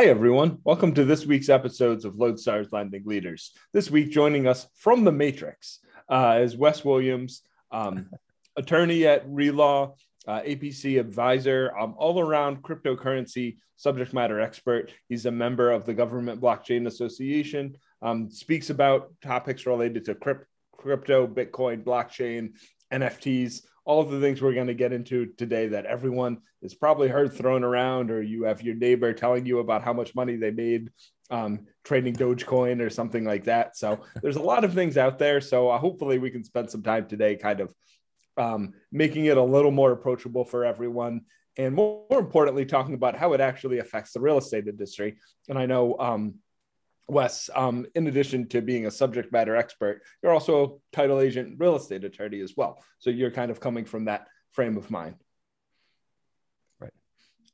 Hi, 0.00 0.06
everyone. 0.06 0.56
Welcome 0.64 0.94
to 0.94 1.04
this 1.04 1.26
week's 1.26 1.50
episodes 1.50 2.06
of 2.06 2.16
Lodestar's 2.16 2.72
Lending 2.72 3.02
Leaders. 3.04 3.52
This 3.74 3.90
week, 3.90 4.10
joining 4.10 4.46
us 4.46 4.66
from 4.74 5.04
the 5.04 5.12
Matrix 5.12 5.80
uh, 6.08 6.38
is 6.40 6.56
Wes 6.56 6.82
Williams, 6.82 7.42
um, 7.70 8.08
attorney 8.56 9.06
at 9.06 9.28
ReLaw, 9.28 9.92
uh, 10.26 10.40
APC 10.40 10.98
advisor, 10.98 11.76
um, 11.78 11.94
all 11.98 12.18
around 12.18 12.62
cryptocurrency 12.62 13.58
subject 13.76 14.14
matter 14.14 14.40
expert. 14.40 14.90
He's 15.10 15.26
a 15.26 15.30
member 15.30 15.70
of 15.70 15.84
the 15.84 15.92
Government 15.92 16.40
Blockchain 16.40 16.86
Association, 16.86 17.76
um, 18.00 18.30
speaks 18.30 18.70
about 18.70 19.12
topics 19.20 19.66
related 19.66 20.06
to 20.06 20.14
crypt- 20.14 20.46
crypto, 20.78 21.26
Bitcoin, 21.26 21.84
blockchain, 21.84 22.54
NFTs, 22.90 23.66
all 23.84 24.00
of 24.00 24.10
the 24.10 24.20
things 24.20 24.40
we're 24.40 24.54
going 24.54 24.66
to 24.66 24.74
get 24.74 24.92
into 24.92 25.26
today 25.36 25.68
that 25.68 25.86
everyone 25.86 26.38
has 26.62 26.74
probably 26.74 27.08
heard 27.08 27.32
thrown 27.32 27.64
around, 27.64 28.10
or 28.10 28.22
you 28.22 28.44
have 28.44 28.62
your 28.62 28.74
neighbor 28.74 29.12
telling 29.12 29.46
you 29.46 29.58
about 29.58 29.82
how 29.82 29.92
much 29.92 30.14
money 30.14 30.36
they 30.36 30.50
made 30.50 30.90
um, 31.30 31.66
trading 31.84 32.14
Dogecoin 32.14 32.80
or 32.80 32.90
something 32.90 33.24
like 33.24 33.44
that. 33.44 33.76
So 33.76 34.00
there's 34.22 34.36
a 34.36 34.42
lot 34.42 34.64
of 34.64 34.74
things 34.74 34.96
out 34.96 35.18
there. 35.18 35.40
So 35.40 35.70
uh, 35.70 35.78
hopefully 35.78 36.18
we 36.18 36.30
can 36.30 36.44
spend 36.44 36.70
some 36.70 36.82
time 36.82 37.06
today 37.06 37.36
kind 37.36 37.60
of 37.60 37.74
um, 38.36 38.74
making 38.92 39.26
it 39.26 39.36
a 39.36 39.42
little 39.42 39.70
more 39.70 39.92
approachable 39.92 40.44
for 40.44 40.64
everyone. 40.64 41.22
And 41.56 41.74
more, 41.74 42.04
more, 42.10 42.20
importantly, 42.20 42.64
talking 42.64 42.94
about 42.94 43.16
how 43.16 43.32
it 43.32 43.40
actually 43.40 43.78
affects 43.78 44.12
the 44.12 44.20
real 44.20 44.38
estate 44.38 44.68
industry. 44.68 45.18
And 45.48 45.58
I 45.58 45.66
know 45.66 45.96
um, 45.98 46.34
Wes, 47.10 47.50
um, 47.54 47.86
in 47.94 48.06
addition 48.06 48.48
to 48.48 48.60
being 48.60 48.86
a 48.86 48.90
subject 48.90 49.32
matter 49.32 49.56
expert, 49.56 50.02
you're 50.22 50.32
also 50.32 50.64
a 50.64 50.96
title 50.96 51.20
agent, 51.20 51.56
real 51.58 51.76
estate 51.76 52.04
attorney 52.04 52.40
as 52.40 52.56
well. 52.56 52.82
So 52.98 53.10
you're 53.10 53.30
kind 53.30 53.50
of 53.50 53.60
coming 53.60 53.84
from 53.84 54.04
that 54.06 54.28
frame 54.52 54.76
of 54.76 54.90
mind. 54.90 55.16
Right. 56.78 56.92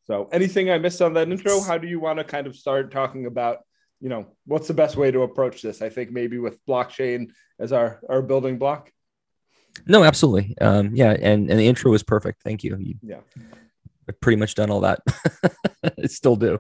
So 0.05 0.29
anything 0.33 0.71
I 0.71 0.79
missed 0.79 1.03
on 1.03 1.15
that 1.15 1.29
intro? 1.31 1.61
How 1.61 1.79
do 1.79 1.89
you 1.89 2.01
want 2.01 2.19
to 2.19 2.25
kind 2.25 2.47
of 2.47 2.57
start 2.57 2.91
talking 2.91 3.27
about, 3.27 3.59
you 4.01 4.09
know, 4.09 4.27
what's 4.47 4.69
the 4.69 4.75
best 4.75 4.97
way 4.97 5.11
to 5.11 5.23
approach 5.23 5.63
this? 5.63 5.83
I 5.83 5.89
think 5.89 6.11
maybe 6.11 6.39
with 6.39 6.65
blockchain 6.67 7.31
as 7.59 7.73
our 7.73 8.01
our 8.09 8.23
building 8.23 8.59
block. 8.59 8.93
No, 9.87 10.05
absolutely. 10.05 10.57
Um, 10.61 10.95
yeah, 10.95 11.13
and 11.13 11.51
and 11.51 11.59
the 11.59 11.67
intro 11.67 11.91
was 11.91 12.03
perfect. 12.03 12.43
Thank 12.43 12.65
you. 12.65 12.77
you 12.79 12.95
yeah, 13.03 13.21
I've 14.09 14.21
pretty 14.21 14.37
much 14.37 14.55
done 14.55 14.71
all 14.71 14.81
that. 14.81 15.01
I 15.83 16.07
still 16.07 16.37
do. 16.37 16.59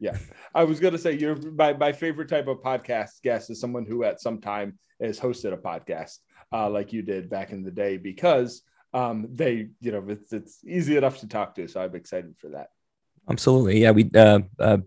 Yeah. 0.00 0.16
I 0.56 0.64
was 0.64 0.80
going 0.80 0.92
to 0.92 0.98
say 0.98 1.12
you're 1.12 1.36
my, 1.52 1.74
my 1.74 1.92
favorite 1.92 2.30
type 2.30 2.48
of 2.48 2.62
podcast 2.62 3.20
guest 3.22 3.50
is 3.50 3.60
someone 3.60 3.84
who 3.84 4.04
at 4.04 4.22
some 4.22 4.40
time 4.40 4.78
has 5.02 5.20
hosted 5.20 5.52
a 5.52 5.56
podcast 5.58 6.16
uh, 6.50 6.70
like 6.70 6.94
you 6.94 7.02
did 7.02 7.28
back 7.28 7.52
in 7.52 7.62
the 7.62 7.70
day 7.70 7.98
because 7.98 8.62
um, 8.94 9.28
they, 9.30 9.68
you 9.80 9.92
know, 9.92 10.02
it's, 10.08 10.32
it's 10.32 10.60
easy 10.66 10.96
enough 10.96 11.18
to 11.18 11.28
talk 11.28 11.54
to. 11.56 11.68
So 11.68 11.82
I'm 11.82 11.94
excited 11.94 12.36
for 12.38 12.48
that. 12.50 12.68
Absolutely. 13.28 13.82
Yeah. 13.82 13.90
We, 13.90 14.10
uh, 14.14 14.40
uh, 14.58 14.78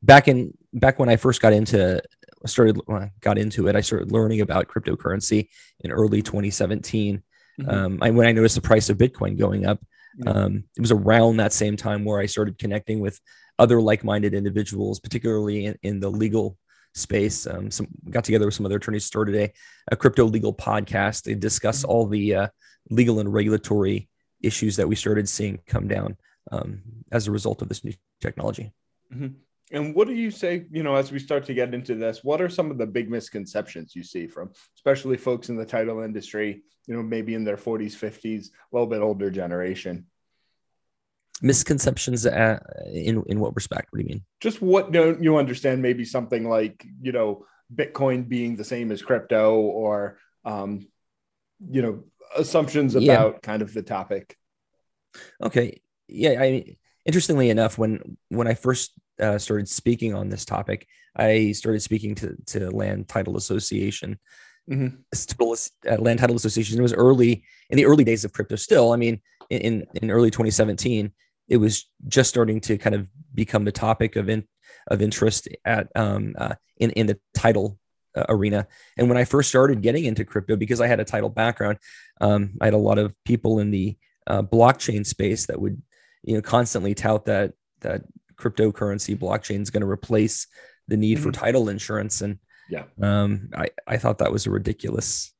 back 0.00 0.28
in, 0.28 0.56
back 0.72 1.00
when 1.00 1.08
I 1.08 1.16
first 1.16 1.42
got 1.42 1.54
into, 1.54 2.00
started, 2.46 2.80
when 2.86 3.02
I 3.02 3.10
got 3.20 3.36
into 3.36 3.66
it, 3.66 3.74
I 3.74 3.80
started 3.80 4.12
learning 4.12 4.42
about 4.42 4.68
cryptocurrency 4.68 5.48
in 5.80 5.90
early 5.90 6.22
2017. 6.22 7.20
Mm-hmm. 7.60 7.68
Um, 7.68 7.98
I, 8.00 8.10
when 8.10 8.28
I 8.28 8.32
noticed 8.32 8.54
the 8.54 8.60
price 8.60 8.88
of 8.88 8.98
Bitcoin 8.98 9.36
going 9.36 9.66
up, 9.66 9.80
um, 10.26 10.64
it 10.76 10.80
was 10.80 10.92
around 10.92 11.38
that 11.38 11.52
same 11.52 11.76
time 11.76 12.04
where 12.04 12.20
I 12.20 12.26
started 12.26 12.58
connecting 12.58 13.00
with 13.00 13.20
other 13.60 13.80
like-minded 13.80 14.34
individuals, 14.34 14.98
particularly 14.98 15.66
in, 15.66 15.78
in 15.82 16.00
the 16.00 16.10
legal 16.10 16.56
space. 16.94 17.46
Um, 17.46 17.70
some 17.70 17.86
got 18.08 18.24
together 18.24 18.46
with 18.46 18.54
some 18.54 18.66
other 18.66 18.76
attorneys 18.76 19.04
store 19.04 19.24
today, 19.24 19.52
a 19.92 19.96
crypto 19.96 20.24
legal 20.24 20.54
podcast. 20.54 21.22
They 21.22 21.34
discuss 21.34 21.82
mm-hmm. 21.82 21.90
all 21.90 22.06
the 22.06 22.34
uh, 22.34 22.48
legal 22.90 23.20
and 23.20 23.32
regulatory 23.32 24.08
issues 24.42 24.76
that 24.76 24.88
we 24.88 24.96
started 24.96 25.28
seeing 25.28 25.60
come 25.66 25.86
down 25.86 26.16
um, 26.50 26.82
as 27.12 27.28
a 27.28 27.30
result 27.30 27.62
of 27.62 27.68
this 27.68 27.84
new 27.84 27.92
technology. 28.20 28.72
Mm-hmm. 29.12 29.28
And 29.72 29.94
what 29.94 30.08
do 30.08 30.14
you 30.14 30.32
say, 30.32 30.66
you 30.72 30.82
know, 30.82 30.96
as 30.96 31.12
we 31.12 31.20
start 31.20 31.44
to 31.46 31.54
get 31.54 31.74
into 31.74 31.94
this, 31.94 32.24
what 32.24 32.40
are 32.40 32.48
some 32.48 32.72
of 32.72 32.78
the 32.78 32.86
big 32.86 33.08
misconceptions 33.08 33.94
you 33.94 34.02
see 34.02 34.26
from 34.26 34.50
especially 34.74 35.16
folks 35.16 35.48
in 35.48 35.56
the 35.56 35.64
title 35.64 36.00
industry, 36.00 36.62
you 36.86 36.96
know, 36.96 37.02
maybe 37.02 37.34
in 37.34 37.44
their 37.44 37.56
40s, 37.56 37.94
50s, 37.94 38.46
a 38.46 38.50
little 38.72 38.88
bit 38.88 39.00
older 39.00 39.30
generation? 39.30 40.06
Misconceptions 41.42 42.26
uh, 42.26 42.58
in 42.92 43.22
in 43.26 43.40
what 43.40 43.54
respect? 43.54 43.88
What 43.90 43.98
do 43.98 44.04
you 44.04 44.08
mean? 44.08 44.24
Just 44.40 44.60
what 44.60 44.92
don't 44.92 45.22
you 45.22 45.36
understand? 45.36 45.82
Maybe 45.82 46.04
something 46.04 46.48
like 46.48 46.84
you 47.00 47.12
know 47.12 47.46
bitcoin 47.74 48.28
being 48.28 48.56
the 48.56 48.64
same 48.64 48.90
as 48.90 49.02
crypto 49.02 49.60
or 49.60 50.18
um 50.44 50.86
you 51.68 51.82
know 51.82 52.04
assumptions 52.36 52.94
about 52.94 53.34
yeah. 53.34 53.38
kind 53.42 53.62
of 53.62 53.72
the 53.72 53.82
topic. 53.82 54.36
Okay. 55.42 55.80
Yeah 56.08 56.40
i 56.40 56.50
mean 56.50 56.76
interestingly 57.04 57.50
enough 57.50 57.78
when 57.78 58.16
when 58.28 58.48
i 58.48 58.54
first 58.54 58.92
uh, 59.20 59.38
started 59.38 59.68
speaking 59.68 60.12
on 60.14 60.28
this 60.28 60.44
topic 60.44 60.88
i 61.16 61.52
started 61.52 61.80
speaking 61.80 62.14
to 62.16 62.36
to 62.46 62.70
land 62.70 63.08
title 63.08 63.36
association. 63.36 64.18
Mm-hmm. 64.68 64.96
uh, 65.90 65.96
land 65.96 66.20
title 66.20 66.36
association. 66.36 66.78
It 66.78 66.82
was 66.82 66.92
early 66.92 67.44
in 67.70 67.76
the 67.76 67.86
early 67.86 68.04
days 68.04 68.24
of 68.24 68.32
crypto 68.32 68.56
still. 68.56 68.92
I 68.92 68.96
mean 68.96 69.20
in 69.50 69.84
in 69.94 70.10
early 70.10 70.30
2017 70.30 71.12
it 71.50 71.58
was 71.58 71.90
just 72.08 72.30
starting 72.30 72.60
to 72.62 72.78
kind 72.78 72.94
of 72.94 73.08
become 73.34 73.64
the 73.64 73.72
topic 73.72 74.16
of 74.16 74.30
in, 74.30 74.44
of 74.86 75.02
interest 75.02 75.48
at 75.64 75.88
um, 75.94 76.34
uh, 76.38 76.54
in 76.78 76.90
in 76.92 77.06
the 77.06 77.18
title 77.34 77.78
uh, 78.16 78.24
arena. 78.28 78.66
And 78.96 79.08
when 79.08 79.18
I 79.18 79.24
first 79.24 79.50
started 79.50 79.82
getting 79.82 80.04
into 80.04 80.24
crypto, 80.24 80.56
because 80.56 80.80
I 80.80 80.86
had 80.86 81.00
a 81.00 81.04
title 81.04 81.28
background, 81.28 81.78
um, 82.20 82.52
I 82.60 82.66
had 82.66 82.74
a 82.74 82.78
lot 82.78 82.98
of 82.98 83.12
people 83.24 83.58
in 83.58 83.70
the 83.70 83.96
uh, 84.26 84.42
blockchain 84.42 85.04
space 85.04 85.46
that 85.46 85.60
would 85.60 85.82
you 86.22 86.34
know 86.34 86.42
constantly 86.42 86.94
tout 86.94 87.24
that 87.26 87.52
that 87.80 88.02
cryptocurrency 88.36 89.18
blockchain 89.18 89.60
is 89.60 89.70
going 89.70 89.82
to 89.82 89.90
replace 89.90 90.46
the 90.88 90.96
need 90.96 91.18
mm-hmm. 91.18 91.24
for 91.24 91.32
title 91.32 91.68
insurance 91.68 92.20
and 92.20 92.38
yeah 92.68 92.84
um, 93.02 93.48
I, 93.56 93.70
I 93.86 93.96
thought 93.96 94.18
that 94.18 94.32
was 94.32 94.46
a 94.46 94.50
ridiculous 94.50 95.32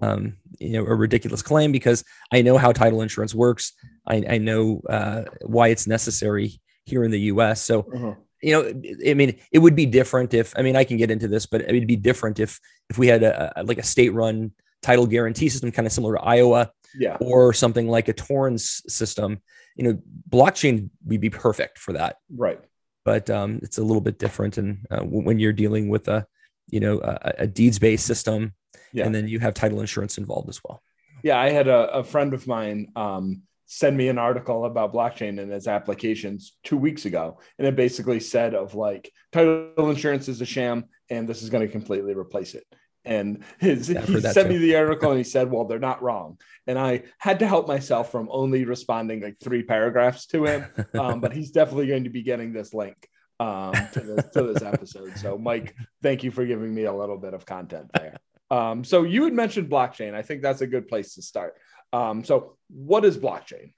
um, 0.00 0.36
you 0.58 0.72
know, 0.72 0.84
a 0.84 0.94
ridiculous 0.94 1.42
claim 1.42 1.72
because 1.72 2.04
I 2.32 2.42
know 2.42 2.58
how 2.58 2.72
title 2.72 3.02
insurance 3.02 3.34
works. 3.34 3.72
I, 4.06 4.24
I 4.28 4.38
know 4.38 4.82
uh, 4.88 5.24
why 5.42 5.68
it's 5.68 5.86
necessary 5.86 6.60
here 6.84 7.04
in 7.04 7.10
the 7.10 7.20
U.S. 7.20 7.62
So, 7.62 7.80
uh-huh. 7.80 8.14
you 8.42 8.52
know, 8.52 8.82
I 9.08 9.14
mean, 9.14 9.38
it 9.52 9.58
would 9.58 9.76
be 9.76 9.86
different 9.86 10.34
if 10.34 10.54
I 10.56 10.62
mean, 10.62 10.76
I 10.76 10.84
can 10.84 10.96
get 10.96 11.10
into 11.10 11.28
this, 11.28 11.46
but 11.46 11.62
it 11.62 11.72
would 11.72 11.86
be 11.86 11.96
different 11.96 12.40
if 12.40 12.60
if 12.88 12.98
we 12.98 13.06
had 13.06 13.22
a, 13.22 13.60
a 13.60 13.64
like 13.64 13.78
a 13.78 13.82
state-run 13.82 14.52
title 14.82 15.06
guarantee 15.06 15.48
system, 15.48 15.72
kind 15.72 15.86
of 15.86 15.92
similar 15.92 16.16
to 16.16 16.22
Iowa, 16.22 16.72
yeah, 16.98 17.16
or 17.20 17.52
something 17.52 17.88
like 17.88 18.08
a 18.08 18.12
Torrens 18.12 18.82
system. 18.88 19.40
You 19.76 19.84
know, 19.84 19.98
blockchain 20.28 20.90
would 21.06 21.20
be 21.20 21.30
perfect 21.30 21.78
for 21.78 21.92
that, 21.92 22.16
right? 22.34 22.60
But 23.04 23.30
um, 23.30 23.60
it's 23.62 23.78
a 23.78 23.82
little 23.82 24.02
bit 24.02 24.18
different, 24.18 24.58
and 24.58 24.86
uh, 24.90 25.00
when 25.02 25.38
you're 25.38 25.52
dealing 25.52 25.88
with 25.88 26.08
a 26.08 26.26
you 26.70 26.80
know 26.80 27.00
a, 27.00 27.34
a 27.38 27.46
deeds-based 27.46 28.06
system 28.06 28.54
yeah. 28.92 29.04
and 29.04 29.14
then 29.14 29.28
you 29.28 29.38
have 29.40 29.54
title 29.54 29.80
insurance 29.80 30.18
involved 30.18 30.48
as 30.48 30.60
well. 30.64 30.82
Yeah, 31.22 31.38
I 31.38 31.50
had 31.50 31.68
a, 31.68 31.90
a 31.92 32.04
friend 32.04 32.32
of 32.32 32.46
mine 32.46 32.92
um, 32.96 33.42
send 33.66 33.96
me 33.96 34.08
an 34.08 34.18
article 34.18 34.64
about 34.64 34.92
blockchain 34.92 35.40
and 35.40 35.52
its 35.52 35.66
applications 35.66 36.56
two 36.64 36.76
weeks 36.76 37.04
ago, 37.04 37.38
and 37.58 37.66
it 37.66 37.76
basically 37.76 38.20
said 38.20 38.54
of 38.54 38.74
like 38.74 39.10
title 39.32 39.90
insurance 39.90 40.28
is 40.28 40.40
a 40.40 40.46
sham, 40.46 40.86
and 41.10 41.28
this 41.28 41.42
is 41.42 41.50
going 41.50 41.66
to 41.66 41.72
completely 41.72 42.14
replace 42.14 42.54
it. 42.54 42.64
And 43.02 43.44
his, 43.58 43.88
yeah, 43.88 44.02
he 44.02 44.20
sent 44.20 44.48
too. 44.48 44.52
me 44.52 44.58
the 44.58 44.76
article 44.76 45.10
and 45.10 45.18
he 45.18 45.24
said, 45.36 45.50
Well, 45.50 45.64
they're 45.64 45.78
not 45.78 46.02
wrong. 46.02 46.38
And 46.66 46.78
I 46.78 47.04
had 47.18 47.38
to 47.38 47.46
help 47.46 47.66
myself 47.66 48.12
from 48.12 48.28
only 48.30 48.66
responding 48.66 49.22
like 49.22 49.36
three 49.42 49.62
paragraphs 49.62 50.26
to 50.26 50.44
him. 50.44 50.66
Um, 50.98 51.20
but 51.20 51.32
he's 51.32 51.50
definitely 51.50 51.86
going 51.86 52.04
to 52.04 52.10
be 52.10 52.22
getting 52.22 52.52
this 52.52 52.74
link 52.74 53.08
um, 53.40 53.72
to, 53.92 54.00
this, 54.00 54.24
to 54.34 54.42
this 54.52 54.62
episode. 54.62 55.16
So, 55.16 55.38
Mike, 55.38 55.74
thank 56.02 56.22
you 56.22 56.30
for 56.30 56.44
giving 56.44 56.72
me 56.72 56.84
a 56.84 56.92
little 56.92 57.16
bit 57.16 57.34
of 57.34 57.46
content 57.46 57.90
there. 57.94 58.16
Um, 58.50 58.84
so 58.84 59.04
you 59.04 59.24
had 59.24 59.32
mentioned 59.32 59.70
blockchain. 59.70 60.14
I 60.14 60.22
think 60.22 60.42
that's 60.42 60.60
a 60.60 60.66
good 60.66 60.88
place 60.88 61.14
to 61.14 61.22
start. 61.22 61.56
Um, 61.92 62.22
so 62.24 62.56
what 62.68 63.04
is 63.04 63.16
blockchain? 63.16 63.72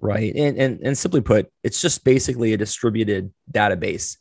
Right, 0.00 0.34
and, 0.34 0.58
and 0.58 0.80
and 0.80 0.98
simply 0.98 1.22
put, 1.22 1.50
it's 1.62 1.80
just 1.80 2.04
basically 2.04 2.52
a 2.52 2.58
distributed 2.58 3.32
database. 3.50 4.18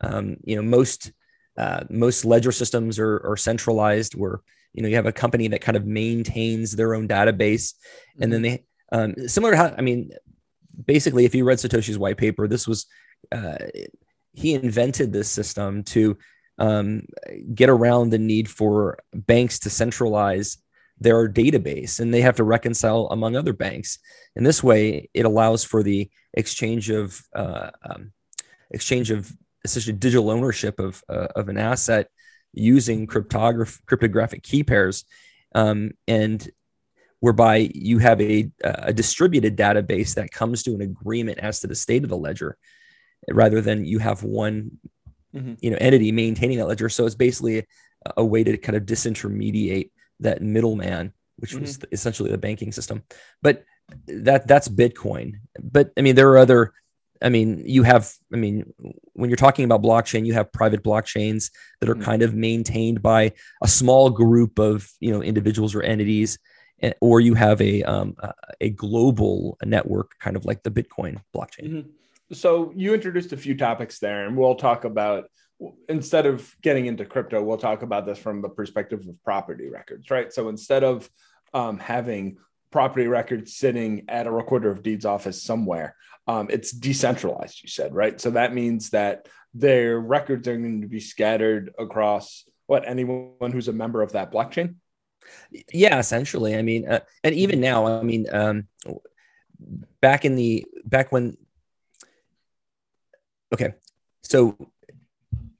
Um, 0.00 0.36
you 0.44 0.54
know, 0.54 0.62
most 0.62 1.12
uh, 1.56 1.84
most 1.90 2.24
ledger 2.24 2.52
systems 2.52 2.98
are, 2.98 3.20
are 3.26 3.36
centralized, 3.36 4.14
where 4.14 4.42
you 4.74 4.82
know 4.82 4.88
you 4.88 4.96
have 4.96 5.06
a 5.06 5.12
company 5.12 5.48
that 5.48 5.60
kind 5.60 5.76
of 5.76 5.86
maintains 5.86 6.76
their 6.76 6.94
own 6.94 7.08
database, 7.08 7.72
and 8.20 8.32
then 8.32 8.42
mm-hmm. 8.42 8.56
they 8.56 8.64
um, 8.92 9.28
similar 9.28 9.52
to 9.52 9.56
how 9.56 9.74
I 9.76 9.80
mean, 9.80 10.10
basically, 10.86 11.24
if 11.24 11.34
you 11.34 11.44
read 11.44 11.58
Satoshi's 11.58 11.98
white 11.98 12.18
paper, 12.18 12.46
this 12.46 12.68
was 12.68 12.86
uh, 13.32 13.56
he 14.34 14.54
invented 14.54 15.12
this 15.12 15.30
system 15.30 15.82
to 15.84 16.18
um, 16.58 17.06
get 17.54 17.68
around 17.68 18.10
the 18.10 18.18
need 18.18 18.48
for 18.48 18.98
banks 19.12 19.60
to 19.60 19.70
centralize 19.70 20.58
their 21.00 21.28
database 21.28 21.98
and 21.98 22.12
they 22.12 22.20
have 22.20 22.36
to 22.36 22.44
reconcile 22.44 23.08
among 23.10 23.36
other 23.36 23.52
banks. 23.52 23.98
In 24.36 24.44
this 24.44 24.62
way, 24.62 25.08
it 25.14 25.24
allows 25.24 25.64
for 25.64 25.82
the 25.82 26.10
exchange 26.32 26.90
of 26.90 27.20
uh, 27.34 27.70
um, 27.88 28.12
exchange 28.70 29.10
of 29.10 29.32
essentially 29.64 29.96
digital 29.96 30.30
ownership 30.30 30.78
of, 30.78 31.02
uh, 31.08 31.28
of 31.34 31.48
an 31.48 31.58
asset 31.58 32.08
using 32.52 33.06
cryptograph- 33.06 33.80
cryptographic 33.86 34.42
key 34.42 34.62
pairs, 34.62 35.04
um, 35.54 35.92
and 36.06 36.48
whereby 37.20 37.70
you 37.74 37.98
have 37.98 38.20
a, 38.20 38.50
a 38.62 38.92
distributed 38.92 39.56
database 39.56 40.14
that 40.14 40.30
comes 40.30 40.62
to 40.62 40.74
an 40.74 40.82
agreement 40.82 41.38
as 41.38 41.60
to 41.60 41.66
the 41.66 41.74
state 41.74 42.04
of 42.04 42.10
the 42.10 42.16
ledger 42.16 42.56
rather 43.30 43.60
than 43.60 43.84
you 43.84 43.98
have 43.98 44.22
one 44.22 44.78
mm-hmm. 45.34 45.54
you 45.60 45.70
know 45.70 45.78
entity 45.80 46.12
maintaining 46.12 46.58
that 46.58 46.66
ledger. 46.66 46.88
So 46.88 47.06
it's 47.06 47.14
basically 47.14 47.66
a, 48.16 48.24
way 48.24 48.44
to 48.44 48.56
kind 48.56 48.76
of 48.76 48.84
disintermediate 48.84 49.90
that 50.20 50.42
middleman, 50.42 51.12
which 51.36 51.52
mm-hmm. 51.52 51.62
was 51.62 51.78
essentially 51.92 52.30
the 52.30 52.38
banking 52.38 52.72
system. 52.72 53.02
But 53.42 53.64
that 54.06 54.46
that's 54.46 54.68
Bitcoin. 54.68 55.34
But 55.60 55.90
I 55.96 56.02
mean, 56.02 56.14
there 56.14 56.30
are 56.30 56.38
other. 56.38 56.72
I 57.22 57.28
mean, 57.28 57.62
you 57.64 57.84
have. 57.84 58.12
I 58.32 58.36
mean, 58.36 58.72
when 59.14 59.30
you're 59.30 59.36
talking 59.36 59.64
about 59.64 59.82
blockchain, 59.82 60.26
you 60.26 60.34
have 60.34 60.52
private 60.52 60.82
blockchains 60.82 61.50
that 61.80 61.88
are 61.88 61.94
mm-hmm. 61.94 62.04
kind 62.04 62.22
of 62.22 62.34
maintained 62.34 63.02
by 63.02 63.32
a 63.62 63.68
small 63.68 64.10
group 64.10 64.58
of 64.58 64.88
you 65.00 65.12
know 65.12 65.22
individuals 65.22 65.74
or 65.74 65.82
entities, 65.82 66.38
eh, 66.82 66.92
or 67.00 67.20
you 67.20 67.34
have 67.34 67.60
a 67.60 67.82
um, 67.82 68.16
a 68.60 68.70
global 68.70 69.56
network, 69.64 70.12
kind 70.20 70.36
of 70.36 70.44
like 70.44 70.62
the 70.62 70.70
Bitcoin 70.70 71.22
blockchain. 71.34 71.86
So 72.34 72.72
you 72.76 72.94
introduced 72.94 73.32
a 73.32 73.36
few 73.36 73.56
topics 73.56 73.98
there, 73.98 74.26
and 74.26 74.36
we'll 74.36 74.56
talk 74.56 74.84
about 74.84 75.30
instead 75.88 76.26
of 76.26 76.54
getting 76.62 76.86
into 76.86 77.04
crypto, 77.04 77.42
we'll 77.42 77.56
talk 77.56 77.82
about 77.82 78.06
this 78.06 78.18
from 78.18 78.42
the 78.42 78.48
perspective 78.48 79.06
of 79.08 79.22
property 79.24 79.68
records, 79.68 80.10
right? 80.10 80.32
So 80.32 80.48
instead 80.48 80.84
of 80.84 81.08
um, 81.52 81.78
having 81.78 82.38
property 82.70 83.06
records 83.06 83.56
sitting 83.56 84.04
at 84.08 84.26
a 84.26 84.32
recorder 84.32 84.70
of 84.70 84.82
deeds 84.82 85.04
office 85.04 85.42
somewhere, 85.42 85.94
um, 86.26 86.48
it's 86.50 86.72
decentralized, 86.72 87.62
you 87.62 87.68
said, 87.68 87.94
right? 87.94 88.20
So 88.20 88.30
that 88.32 88.54
means 88.54 88.90
that 88.90 89.28
their 89.54 90.00
records 90.00 90.48
are 90.48 90.56
going 90.56 90.82
to 90.82 90.88
be 90.88 91.00
scattered 91.00 91.72
across 91.78 92.44
what 92.66 92.88
anyone 92.88 93.52
who's 93.52 93.68
a 93.68 93.72
member 93.72 94.02
of 94.02 94.12
that 94.12 94.32
blockchain. 94.32 94.76
Yeah, 95.72 95.98
essentially. 95.98 96.56
I 96.56 96.62
mean, 96.62 96.88
uh, 96.88 97.00
and 97.22 97.34
even 97.34 97.60
now, 97.60 97.86
I 97.86 98.02
mean, 98.02 98.26
um, 98.32 98.66
back 100.00 100.24
in 100.24 100.34
the 100.34 100.66
back 100.84 101.12
when, 101.12 101.36
okay, 103.54 103.74
so 104.22 104.56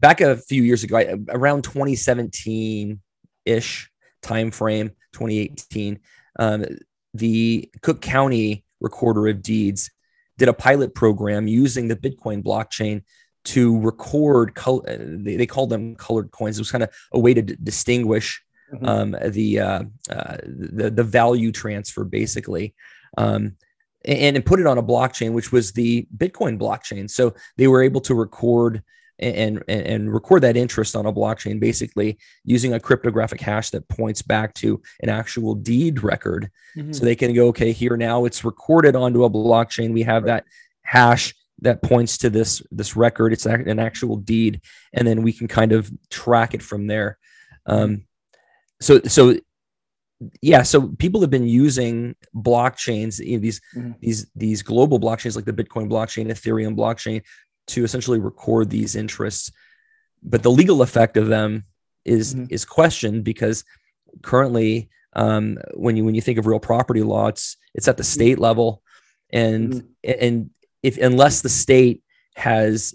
back 0.01 0.21
a 0.21 0.37
few 0.37 0.63
years 0.63 0.85
ago, 0.85 1.25
around 1.31 1.63
2017 1.63 3.01
ish 3.47 3.91
time 4.23 4.51
frame, 4.51 4.91
2018, 5.13 6.01
um, 6.39 6.65
the 7.15 7.71
Cook 7.83 8.03
County 8.03 8.65
Recorder 8.81 9.29
of 9.29 9.43
Deeds 9.43 9.91
did 10.37 10.49
a 10.49 10.53
pilot 10.53 10.95
program 10.95 11.47
using 11.47 11.89
the 11.89 11.97
Bitcoin 11.97 12.43
blockchain 12.43 13.03
to 13.45 13.79
record. 13.81 14.55
Col- 14.55 14.85
they, 14.87 15.37
they 15.37 15.47
called 15.47 15.71
them 15.71 15.95
colored 15.95 16.31
coins. 16.33 16.59
It 16.59 16.63
was 16.63 16.73
kind 16.73 16.85
of 16.85 16.91
a 17.13 17.21
way 17.21 17.35
to 17.35 17.43
d- 17.43 17.57
distinguish 17.63 18.43
mm-hmm. 18.73 18.87
um, 18.87 19.17
the, 19.29 19.61
uh, 19.61 19.83
uh, 20.11 20.37
the 20.45 20.91
the 20.91 21.05
value 21.05 21.53
transfer, 21.53 22.05
basically. 22.05 22.75
Um, 23.17 23.57
and, 24.05 24.37
and 24.37 24.47
put 24.47 24.61
it 24.61 24.67
on 24.67 24.79
a 24.79 24.83
blockchain, 24.83 25.33
which 25.33 25.53
was 25.53 25.73
the 25.73 26.07
Bitcoin 26.17 26.59
blockchain. 26.59 27.11
So 27.11 27.35
they 27.57 27.69
were 27.69 27.83
able 27.83 28.01
to 28.03 28.15
record 28.15 28.83
and, 29.19 29.63
and, 29.69 29.87
and 29.87 30.13
record 30.13 30.43
that 30.43 30.57
interest 30.57 30.97
on 30.97 31.07
a 31.07 31.13
blockchain, 31.13 31.61
basically 31.61 32.19
using 32.45 32.75
a 32.75 32.81
cryptographic 32.81 33.41
hash 33.41 33.71
that 33.71 33.89
points 33.89 34.23
back 34.23 34.55
to 34.55 34.83
an 35.01 35.09
actual 35.09 35.55
deed 35.55 36.03
record. 36.03 36.51
Mm-hmm. 36.77 36.93
So 36.93 37.05
they 37.05 37.15
can 37.15 37.33
go, 37.33 37.49
okay, 37.49 37.73
here 37.73 37.97
now 37.97 38.25
it's 38.25 38.45
recorded 38.45 38.97
onto 38.97 39.25
a 39.25 39.31
blockchain. 39.31 39.93
We 39.93 40.03
have 40.03 40.25
that 40.25 40.45
hash 40.83 41.35
that 41.61 41.83
points 41.83 42.19
to 42.19 42.31
this 42.31 42.63
this 42.73 42.97
record. 42.97 43.33
It's 43.33 43.47
an 43.47 43.79
actual 43.79 44.17
deed, 44.17 44.61
and 44.93 45.07
then 45.07 45.23
we 45.23 45.33
can 45.33 45.47
kind 45.47 45.73
of 45.73 45.91
track 46.11 46.53
it 46.53 46.63
from 46.63 46.89
there. 46.89 47.19
Um, 47.67 48.07
so 48.81 49.01
so 49.07 49.37
yeah, 50.41 50.63
so 50.63 50.89
people 50.99 51.21
have 51.21 51.31
been 51.31 51.47
using 51.47 52.15
blockchains, 52.35 53.25
you 53.25 53.37
know, 53.37 53.43
these 53.43 53.61
mm-hmm. 53.77 53.93
these 54.01 54.27
these 54.35 54.63
global 54.63 55.01
blockchains 55.01 55.37
like 55.37 55.45
the 55.45 55.53
Bitcoin 55.53 55.89
blockchain, 55.89 56.29
Ethereum 56.29 56.77
blockchain, 56.77 57.23
to 57.69 57.85
essentially 57.85 58.19
record 58.19 58.71
these 58.71 58.97
interests 58.97 59.51
but 60.25 60.43
the 60.43 60.51
legal 60.51 60.83
effect 60.83 61.17
of 61.17 61.29
them 61.29 61.65
is 62.05 62.35
mm-hmm. 62.35 62.47
is 62.51 62.65
questioned 62.65 63.23
because 63.25 63.65
currently 64.23 64.89
um, 65.13 65.59
when 65.75 65.97
you 65.97 66.05
when 66.05 66.15
you 66.15 66.21
think 66.21 66.39
of 66.39 66.47
real 66.47 66.59
property 66.59 67.03
law 67.03 67.29
it's 67.29 67.57
it's 67.75 67.87
at 67.87 67.97
the 67.97 68.03
mm-hmm. 68.03 68.09
state 68.09 68.39
level 68.39 68.83
and 69.33 69.73
mm-hmm. 69.73 70.13
and 70.21 70.51
if 70.83 70.99
unless 70.99 71.43
the 71.43 71.49
state 71.49 72.03
has 72.35 72.95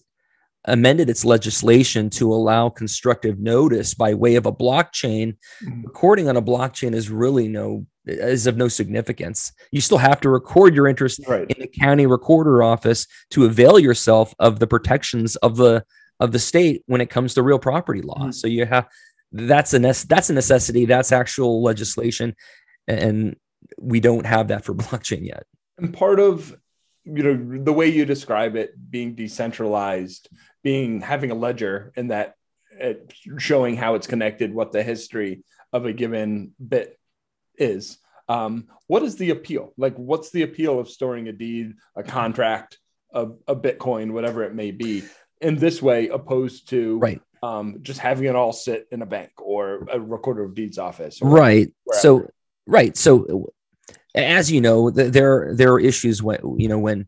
amended 0.66 1.10
its 1.10 1.24
legislation 1.24 2.10
to 2.10 2.34
allow 2.34 2.70
constructive 2.70 3.40
notice 3.40 3.94
by 3.94 4.14
way 4.14 4.36
of 4.36 4.46
a 4.46 4.52
blockchain 4.52 5.38
mm-hmm. 5.64 5.82
recording 5.84 6.28
on 6.28 6.38
a 6.38 6.42
blockchain 6.42 6.94
is 6.94 7.10
really 7.10 7.48
no 7.48 7.86
is 8.06 8.48
of 8.48 8.58
no 8.58 8.68
significance. 8.68 9.52
You 9.72 9.82
still 9.82 9.98
have 10.00 10.20
to 10.22 10.30
record 10.30 10.74
your 10.74 10.88
interest 10.88 11.22
right. 11.28 11.50
in 11.50 11.60
the 11.60 11.68
county 11.68 12.08
recorder 12.08 12.64
office 12.64 13.06
to 13.32 13.46
avail 13.46 13.78
yourself 13.78 14.34
of 14.40 14.60
the 14.60 14.68
protections 14.68 15.36
of 15.38 15.58
the 15.58 15.86
of 16.20 16.32
the 16.32 16.40
state 16.40 16.84
when 16.88 17.02
it 17.02 17.10
comes 17.10 17.34
to 17.34 17.44
real 17.44 17.60
property 17.60 18.02
law. 18.02 18.18
Mm-hmm. 18.20 18.32
So 18.32 18.48
you 18.48 18.66
have 18.66 18.88
that's 19.32 19.74
a 19.74 19.80
ne- 19.80 19.94
that's 20.08 20.30
a 20.30 20.34
necessity. 20.34 20.86
That's 20.86 21.12
actual 21.12 21.62
legislation, 21.62 22.36
and 22.88 23.36
we 23.80 24.00
don't 24.00 24.26
have 24.26 24.48
that 24.50 24.66
for 24.66 24.74
blockchain 24.76 25.26
yet. 25.26 25.44
And 25.78 25.94
part 25.94 26.20
of 26.20 26.56
you 27.16 27.24
know 27.24 27.64
the 27.64 27.74
way 27.74 27.88
you 27.88 28.06
describe 28.06 28.56
it 28.56 28.74
being 28.90 29.16
decentralized, 29.16 30.30
being 30.64 31.02
having 31.02 31.32
a 31.32 31.36
ledger 31.36 31.92
and 31.96 32.12
that 32.12 32.36
it, 32.72 33.14
showing 33.38 33.76
how 33.76 33.96
it's 33.96 34.08
connected, 34.08 34.54
what 34.54 34.72
the 34.72 34.84
history 34.84 35.44
of 35.74 35.86
a 35.86 35.94
given 35.94 36.54
bit 36.66 37.00
is. 37.58 37.98
Um, 38.28 38.68
what 38.88 39.04
is 39.04 39.16
the 39.16 39.32
appeal? 39.32 39.74
Like, 39.78 39.96
what's 39.96 40.32
the 40.32 40.44
appeal 40.44 40.80
of 40.80 40.90
storing 40.90 41.28
a 41.28 41.32
deed, 41.32 41.74
a 41.96 42.04
contract, 42.04 42.78
a, 43.14 43.28
a 43.48 43.56
Bitcoin, 43.56 44.12
whatever 44.12 44.44
it 44.44 44.54
may 44.54 44.72
be, 44.72 45.04
in 45.42 45.56
this 45.56 45.82
way, 45.82 46.10
opposed 46.10 46.70
to 46.70 47.00
right. 47.00 47.22
um, 47.42 47.80
just 47.82 48.00
having 48.00 48.28
it 48.28 48.36
all 48.36 48.54
sit 48.54 48.88
in 48.92 49.02
a 49.02 49.06
bank 49.06 49.32
or 49.38 49.88
a 49.92 50.00
recorder 50.00 50.44
of 50.44 50.54
deeds 50.54 50.78
office? 50.78 51.20
right. 51.22 51.74
Wherever. 51.86 52.02
So, 52.02 52.30
right. 52.68 52.96
So, 52.96 53.52
as 54.16 54.52
you 54.52 54.62
know, 54.62 54.90
there 54.90 55.54
there 55.54 55.74
are 55.74 55.80
issues 55.80 56.24
when 56.24 56.40
you 56.58 56.68
know 56.68 56.80
when 56.80 57.08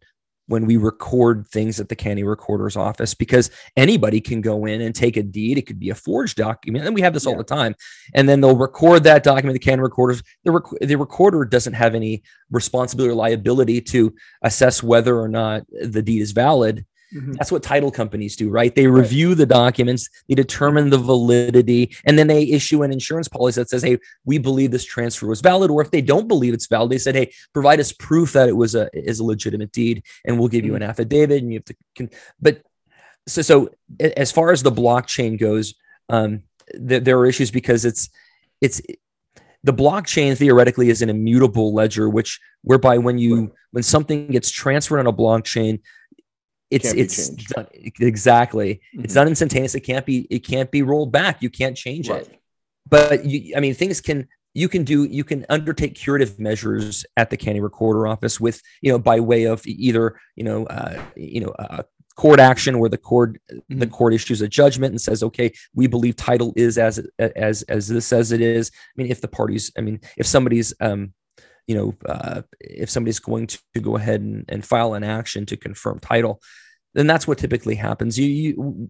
when 0.52 0.66
we 0.66 0.76
record 0.76 1.48
things 1.48 1.80
at 1.80 1.88
the 1.88 1.96
county 1.96 2.24
recorder's 2.24 2.76
office 2.76 3.14
because 3.14 3.50
anybody 3.78 4.20
can 4.20 4.42
go 4.42 4.66
in 4.66 4.82
and 4.82 4.94
take 4.94 5.16
a 5.16 5.24
deed. 5.24 5.58
It 5.58 5.66
could 5.66 5.80
be 5.80 5.92
a 5.92 5.96
forged 5.96 6.36
document, 6.36 6.86
and 6.86 6.94
we 6.94 7.02
have 7.02 7.14
this 7.14 7.26
yeah. 7.26 7.32
all 7.32 7.38
the 7.38 7.44
time. 7.44 7.74
And 8.14 8.28
then 8.28 8.42
they'll 8.42 8.58
record 8.58 9.04
that 9.04 9.24
document. 9.24 9.54
The 9.54 9.66
county 9.66 9.82
recorders, 9.82 10.22
the, 10.44 10.52
rec- 10.52 10.80
the 10.82 10.98
recorder 10.98 11.46
doesn't 11.46 11.74
have 11.74 11.96
any 11.96 12.24
responsibility 12.52 13.12
or 13.12 13.16
liability 13.16 13.80
to 13.82 14.14
assess 14.42 14.84
whether 14.84 15.18
or 15.18 15.30
not 15.30 15.64
the 15.70 16.02
deed 16.02 16.22
is 16.22 16.34
valid. 16.34 16.86
Mm-hmm. 17.14 17.34
That's 17.34 17.52
what 17.52 17.62
title 17.62 17.92
companies 17.92 18.36
do, 18.36 18.50
right? 18.50 18.74
They 18.74 18.88
review 18.88 19.30
right. 19.30 19.38
the 19.40 19.46
documents, 19.46 20.10
they 20.30 20.36
determine 20.36 20.90
the 20.90 20.98
validity, 20.98 21.96
and 22.06 22.18
then 22.18 22.28
they 22.28 22.44
issue 22.44 22.84
an 22.84 22.92
insurance 22.92 23.28
policy 23.28 23.60
that 23.60 23.70
says, 23.70 23.84
"Hey, 23.84 23.98
we 24.24 24.38
believe 24.38 24.72
this 24.72 24.86
transfer 24.86 25.28
was 25.28 25.42
valid." 25.42 25.72
Or 25.72 25.82
if 25.82 25.92
they 25.92 26.02
don't 26.02 26.28
believe 26.28 26.54
it's 26.54 26.68
valid, 26.68 26.92
they 26.92 26.98
said, 26.98 27.16
"Hey, 27.16 27.34
provide 27.54 27.80
us 27.80 27.92
proof 27.92 28.34
that 28.34 28.48
it 28.48 28.56
was 28.56 28.76
a 28.76 28.90
is 28.94 29.20
a 29.20 29.26
legitimate 29.26 29.72
deed, 29.72 30.04
and 30.24 30.40
we'll 30.40 30.48
give 30.48 30.60
mm-hmm. 30.60 30.68
you 30.68 30.76
an 30.76 30.84
affidavit." 30.84 31.42
And 31.42 31.52
you 31.52 31.60
have 31.60 31.66
to, 31.66 31.76
can, 31.96 32.10
but 32.40 32.64
so 33.28 33.42
so 33.42 33.70
as 34.00 34.32
far 34.32 34.52
as 34.52 34.64
the 34.64 34.72
blockchain 34.72 35.38
goes, 35.38 35.74
um, 36.08 36.44
th- 36.72 37.04
there 37.04 37.20
are 37.20 37.26
issues 37.26 37.52
because 37.52 37.84
it's 37.84 38.10
it's 38.62 38.82
the 39.64 39.74
blockchain 39.74 40.38
theoretically 40.38 40.90
is 40.90 41.02
an 41.02 41.10
immutable 41.10 41.74
ledger, 41.74 42.10
which 42.10 42.40
whereby 42.64 42.98
when 42.98 43.18
you 43.18 43.52
when 43.72 43.84
something 43.84 44.28
gets 44.28 44.50
transferred 44.50 45.00
on 45.00 45.08
a 45.08 45.14
blockchain, 45.14 45.82
it's 46.72 46.94
it's 46.94 47.30
done, 47.30 47.68
exactly 48.00 48.76
mm-hmm. 48.76 49.04
it's 49.04 49.16
not 49.16 49.28
instantaneous 49.28 49.76
it 49.76 49.82
can't 49.82 50.06
be 50.06 50.28
it 50.30 50.40
can't 50.40 50.72
be 50.72 50.82
rolled 50.82 51.12
back 51.12 51.42
you 51.42 51.50
can't 51.50 51.76
change 51.76 52.10
right. 52.10 52.22
it 52.22 52.42
but 52.88 53.26
you 53.26 53.54
i 53.56 53.60
mean 53.60 53.74
things 53.74 54.02
can 54.02 54.28
you 54.54 54.68
can 54.68 54.84
do 54.84 55.04
you 55.06 55.24
can 55.24 55.46
undertake 55.50 55.96
curative 55.96 56.40
measures 56.40 57.06
at 57.18 57.30
the 57.30 57.38
county 57.38 57.60
recorder 57.60 58.08
office 58.08 58.40
with 58.40 58.62
you 58.82 58.92
know 58.92 59.00
by 59.00 59.20
way 59.20 59.44
of 59.44 59.62
either 59.66 60.20
you 60.36 60.44
know 60.44 60.66
uh, 60.66 61.02
you 61.16 61.42
know 61.42 61.52
uh, 61.60 61.84
court 62.16 62.40
action 62.40 62.80
where 62.80 62.90
the 62.90 62.98
court 62.98 63.38
mm-hmm. 63.52 63.80
the 63.80 63.88
court 63.88 64.14
issues 64.14 64.42
a 64.42 64.48
judgment 64.48 64.92
and 64.92 65.02
says 65.02 65.24
okay 65.24 65.52
we 65.74 65.88
believe 65.88 66.16
title 66.16 66.54
is 66.56 66.78
as 66.78 67.06
as 67.20 67.64
as 67.64 67.88
this 67.88 68.06
says 68.06 68.32
it 68.32 68.42
is 68.42 68.72
i 68.74 69.02
mean 69.02 69.10
if 69.10 69.22
the 69.22 69.28
parties 69.28 69.72
i 69.78 69.82
mean 69.82 70.00
if 70.18 70.26
somebody's 70.26 70.74
um 70.82 71.14
you 71.72 71.78
know, 71.78 71.96
uh, 72.06 72.42
if 72.60 72.90
somebody's 72.90 73.20
going 73.20 73.48
to, 73.48 73.60
to 73.76 73.80
go 73.80 73.96
ahead 73.96 74.20
and, 74.20 74.44
and, 74.50 74.66
file 74.66 74.94
an 74.94 75.06
action 75.06 75.46
to 75.46 75.56
confirm 75.56 76.00
title, 76.00 76.42
then 76.94 77.08
that's 77.08 77.26
what 77.26 77.38
typically 77.38 77.76
happens. 77.76 78.20
You, 78.20 78.28
you 78.28 78.90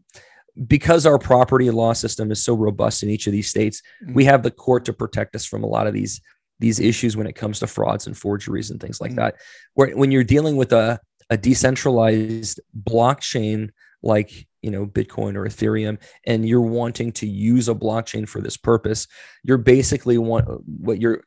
because 0.67 1.05
our 1.05 1.19
property 1.19 1.69
law 1.69 1.93
system 1.93 2.31
is 2.31 2.43
so 2.43 2.55
robust 2.55 3.03
in 3.03 3.09
each 3.11 3.27
of 3.27 3.33
these 3.33 3.49
states, 3.49 3.83
mm-hmm. 4.03 4.15
we 4.15 4.25
have 4.25 4.41
the 4.41 4.49
court 4.49 4.83
to 4.85 4.93
protect 4.93 5.35
us 5.35 5.45
from 5.45 5.63
a 5.63 5.67
lot 5.67 5.85
of 5.85 5.93
these 5.93 6.19
these 6.57 6.79
issues 6.79 7.15
when 7.15 7.27
it 7.27 7.35
comes 7.35 7.59
to 7.59 7.67
frauds 7.67 8.07
and 8.07 8.17
forgeries 8.17 8.71
and 8.71 8.81
things 8.81 8.99
like 8.99 9.11
mm-hmm. 9.11 9.19
that. 9.19 9.35
Where 9.75 9.95
when 9.95 10.09
you're 10.09 10.23
dealing 10.23 10.55
with 10.55 10.73
a 10.73 10.99
a 11.29 11.37
decentralized 11.37 12.59
blockchain 12.83 13.69
like 14.01 14.47
you 14.63 14.71
know 14.71 14.87
bitcoin 14.87 15.35
or 15.35 15.45
ethereum 15.45 15.99
and 16.25 16.47
you're 16.49 16.61
wanting 16.61 17.11
to 17.11 17.27
use 17.27 17.69
a 17.69 17.75
blockchain 17.75 18.27
for 18.27 18.41
this 18.41 18.57
purpose 18.57 19.07
you're 19.43 19.57
basically 19.57 20.17
want 20.17 20.45
what 20.65 20.99
you're 21.01 21.23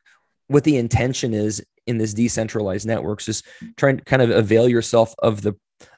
what 0.47 0.63
the 0.63 0.77
intention 0.77 1.33
is 1.33 1.63
in 1.87 1.97
this 1.97 2.13
decentralized 2.13 2.87
networks 2.87 3.27
is 3.27 3.43
trying 3.77 3.97
to 3.97 4.03
kind 4.03 4.21
of 4.21 4.29
avail 4.31 4.67
yourself 4.67 5.13
of 5.19 5.41
the 5.41 5.53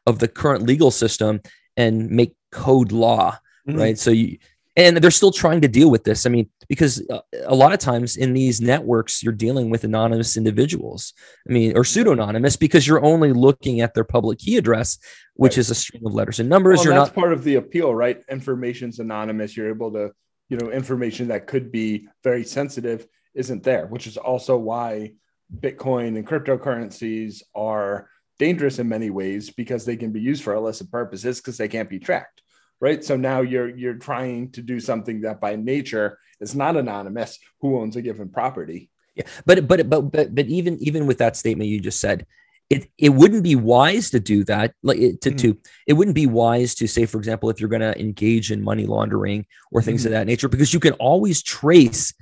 of 0.06 0.20
the 0.20 0.28
current 0.28 0.64
legal 0.64 0.92
system 0.92 1.40
and 1.76 2.10
make 2.10 2.34
code 2.52 2.92
law, 2.92 3.38
Mhm. 3.68 3.78
right? 3.80 3.98
So 3.98 4.12
you 4.12 4.38
and 4.76 4.96
they're 4.98 5.10
still 5.10 5.32
trying 5.32 5.62
to 5.62 5.68
deal 5.68 5.90
with 5.90 6.04
this. 6.04 6.28
I 6.28 6.30
mean, 6.30 6.52
because 6.70 7.04
uh, 7.10 7.22
a 7.46 7.56
lot 7.56 7.74
of 7.74 7.80
times 7.80 8.16
in 8.16 8.34
these 8.34 8.62
networks, 8.62 9.24
you're 9.24 9.34
dealing 9.34 9.72
with 9.72 9.84
anonymous 9.84 10.38
individuals. 10.38 11.14
I 11.50 11.54
mean, 11.54 11.76
or 11.76 11.84
pseudonymous 11.84 12.56
because 12.58 12.86
you're 12.86 13.04
only 13.04 13.34
looking 13.34 13.82
at 13.82 13.96
their 13.96 14.04
public 14.04 14.38
key 14.38 14.56
address, 14.56 15.00
which 15.34 15.54
Right. 15.54 15.58
is 15.58 15.72
a 15.72 15.76
string 15.76 16.04
of 16.06 16.14
letters 16.14 16.40
and 16.40 16.48
numbers. 16.48 16.78
Well, 16.78 16.86
you're 16.86 16.94
that's 16.94 17.10
not 17.10 17.16
part 17.16 17.34
of 17.34 17.44
the 17.44 17.56
appeal, 17.56 17.94
right? 17.94 18.22
Information's 18.30 19.00
anonymous. 19.00 19.58
You're 19.58 19.70
able 19.70 19.92
to, 19.94 20.12
you 20.50 20.58
know, 20.58 20.70
information 20.72 21.30
that 21.30 21.48
could 21.48 21.72
be 21.72 22.08
very 22.24 22.44
sensitive 22.44 23.08
isn't 23.38 23.64
there, 23.64 23.86
which 23.88 24.08
is 24.08 24.18
also 24.18 24.58
why 24.58 25.14
Bitcoin 25.60 26.18
and 26.18 26.28
cryptocurrencies 26.28 27.42
are 27.56 28.10
dangerous 28.40 28.80
in 28.80 28.90
many 28.90 29.10
ways 29.10 29.50
because 29.50 29.86
they 29.86 29.96
can 29.96 30.12
be 30.12 30.20
used 30.20 30.44
for 30.44 30.54
illicit 30.54 30.92
purposes 30.92 31.40
because 31.40 31.58
they 31.58 31.68
can't 31.68 31.90
be 31.90 32.00
tracked. 32.00 32.42
Right. 32.80 33.04
So 33.04 33.18
now 33.18 33.42
you're 33.42 33.70
you're 33.70 33.96
trying 33.96 34.52
to 34.52 34.62
do 34.62 34.80
something 34.80 35.22
that 35.22 35.42
by 35.42 35.56
nature 35.56 36.20
is 36.40 36.54
not 36.54 36.78
anonymous 36.78 37.40
who 37.62 37.80
owns 37.80 37.96
a 37.96 38.02
given 38.04 38.30
property. 38.30 38.90
Yeah, 39.16 39.24
but 39.48 39.68
but 39.68 39.90
but 39.90 40.02
but 40.12 40.36
but 40.36 40.46
even 40.48 40.78
even 40.80 41.08
with 41.08 41.18
that 41.18 41.36
statement 41.36 41.72
you 41.72 41.80
just 41.80 42.00
said, 42.00 42.28
it 42.70 42.88
it 43.00 43.10
wouldn't 43.10 43.44
be 43.44 43.56
wise 43.56 44.12
to 44.12 44.20
do 44.20 44.44
that. 44.44 44.76
Like 44.84 45.00
to 45.00 45.32
Mhm. 45.32 45.38
to 45.42 45.58
it 45.88 45.94
wouldn't 45.94 46.14
be 46.14 46.28
wise 46.28 46.76
to 46.76 46.88
say, 46.88 47.06
for 47.08 47.18
example, 47.18 47.50
if 47.50 47.60
you're 47.60 47.70
going 47.76 47.82
to 47.82 48.00
engage 48.00 48.52
in 48.52 48.62
money 48.62 48.86
laundering 48.86 49.48
or 49.72 49.82
things 49.82 50.06
of 50.06 50.12
that 50.12 50.28
nature, 50.28 50.50
because 50.50 50.72
you 50.74 50.80
can 50.80 50.94
always 50.94 51.42
trace. 51.42 52.14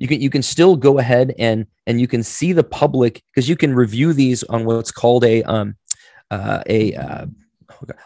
You 0.00 0.08
can 0.08 0.20
you 0.20 0.30
can 0.30 0.42
still 0.42 0.74
go 0.76 0.98
ahead 0.98 1.34
and 1.38 1.66
and 1.86 2.00
you 2.00 2.08
can 2.08 2.22
see 2.22 2.52
the 2.52 2.64
public 2.64 3.22
because 3.30 3.48
you 3.48 3.56
can 3.56 3.72
review 3.74 4.12
these 4.12 4.42
on 4.44 4.64
what's 4.64 4.90
called 4.90 5.24
a 5.24 5.42
um 5.44 5.76
uh, 6.30 6.62
a 6.66 6.94
uh, 6.94 7.26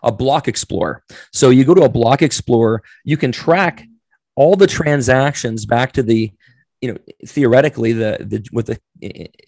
a 0.03 0.13
block 0.13 0.49
explorer. 0.49 1.03
So 1.33 1.51
you 1.51 1.65
go 1.65 1.75
to 1.75 1.83
a 1.83 1.89
block 1.89 2.21
explorer, 2.21 2.83
you 3.05 3.17
can 3.17 3.33
track 3.33 3.87
all 4.35 4.57
the 4.57 4.67
transactions 4.67 5.67
back 5.67 5.93
to 5.93 6.03
the 6.03 6.33
you 6.81 6.93
know 6.93 6.99
theoretically 7.27 7.93
the 7.93 8.19
the 8.21 8.47
with 8.53 8.67
the 8.67 8.79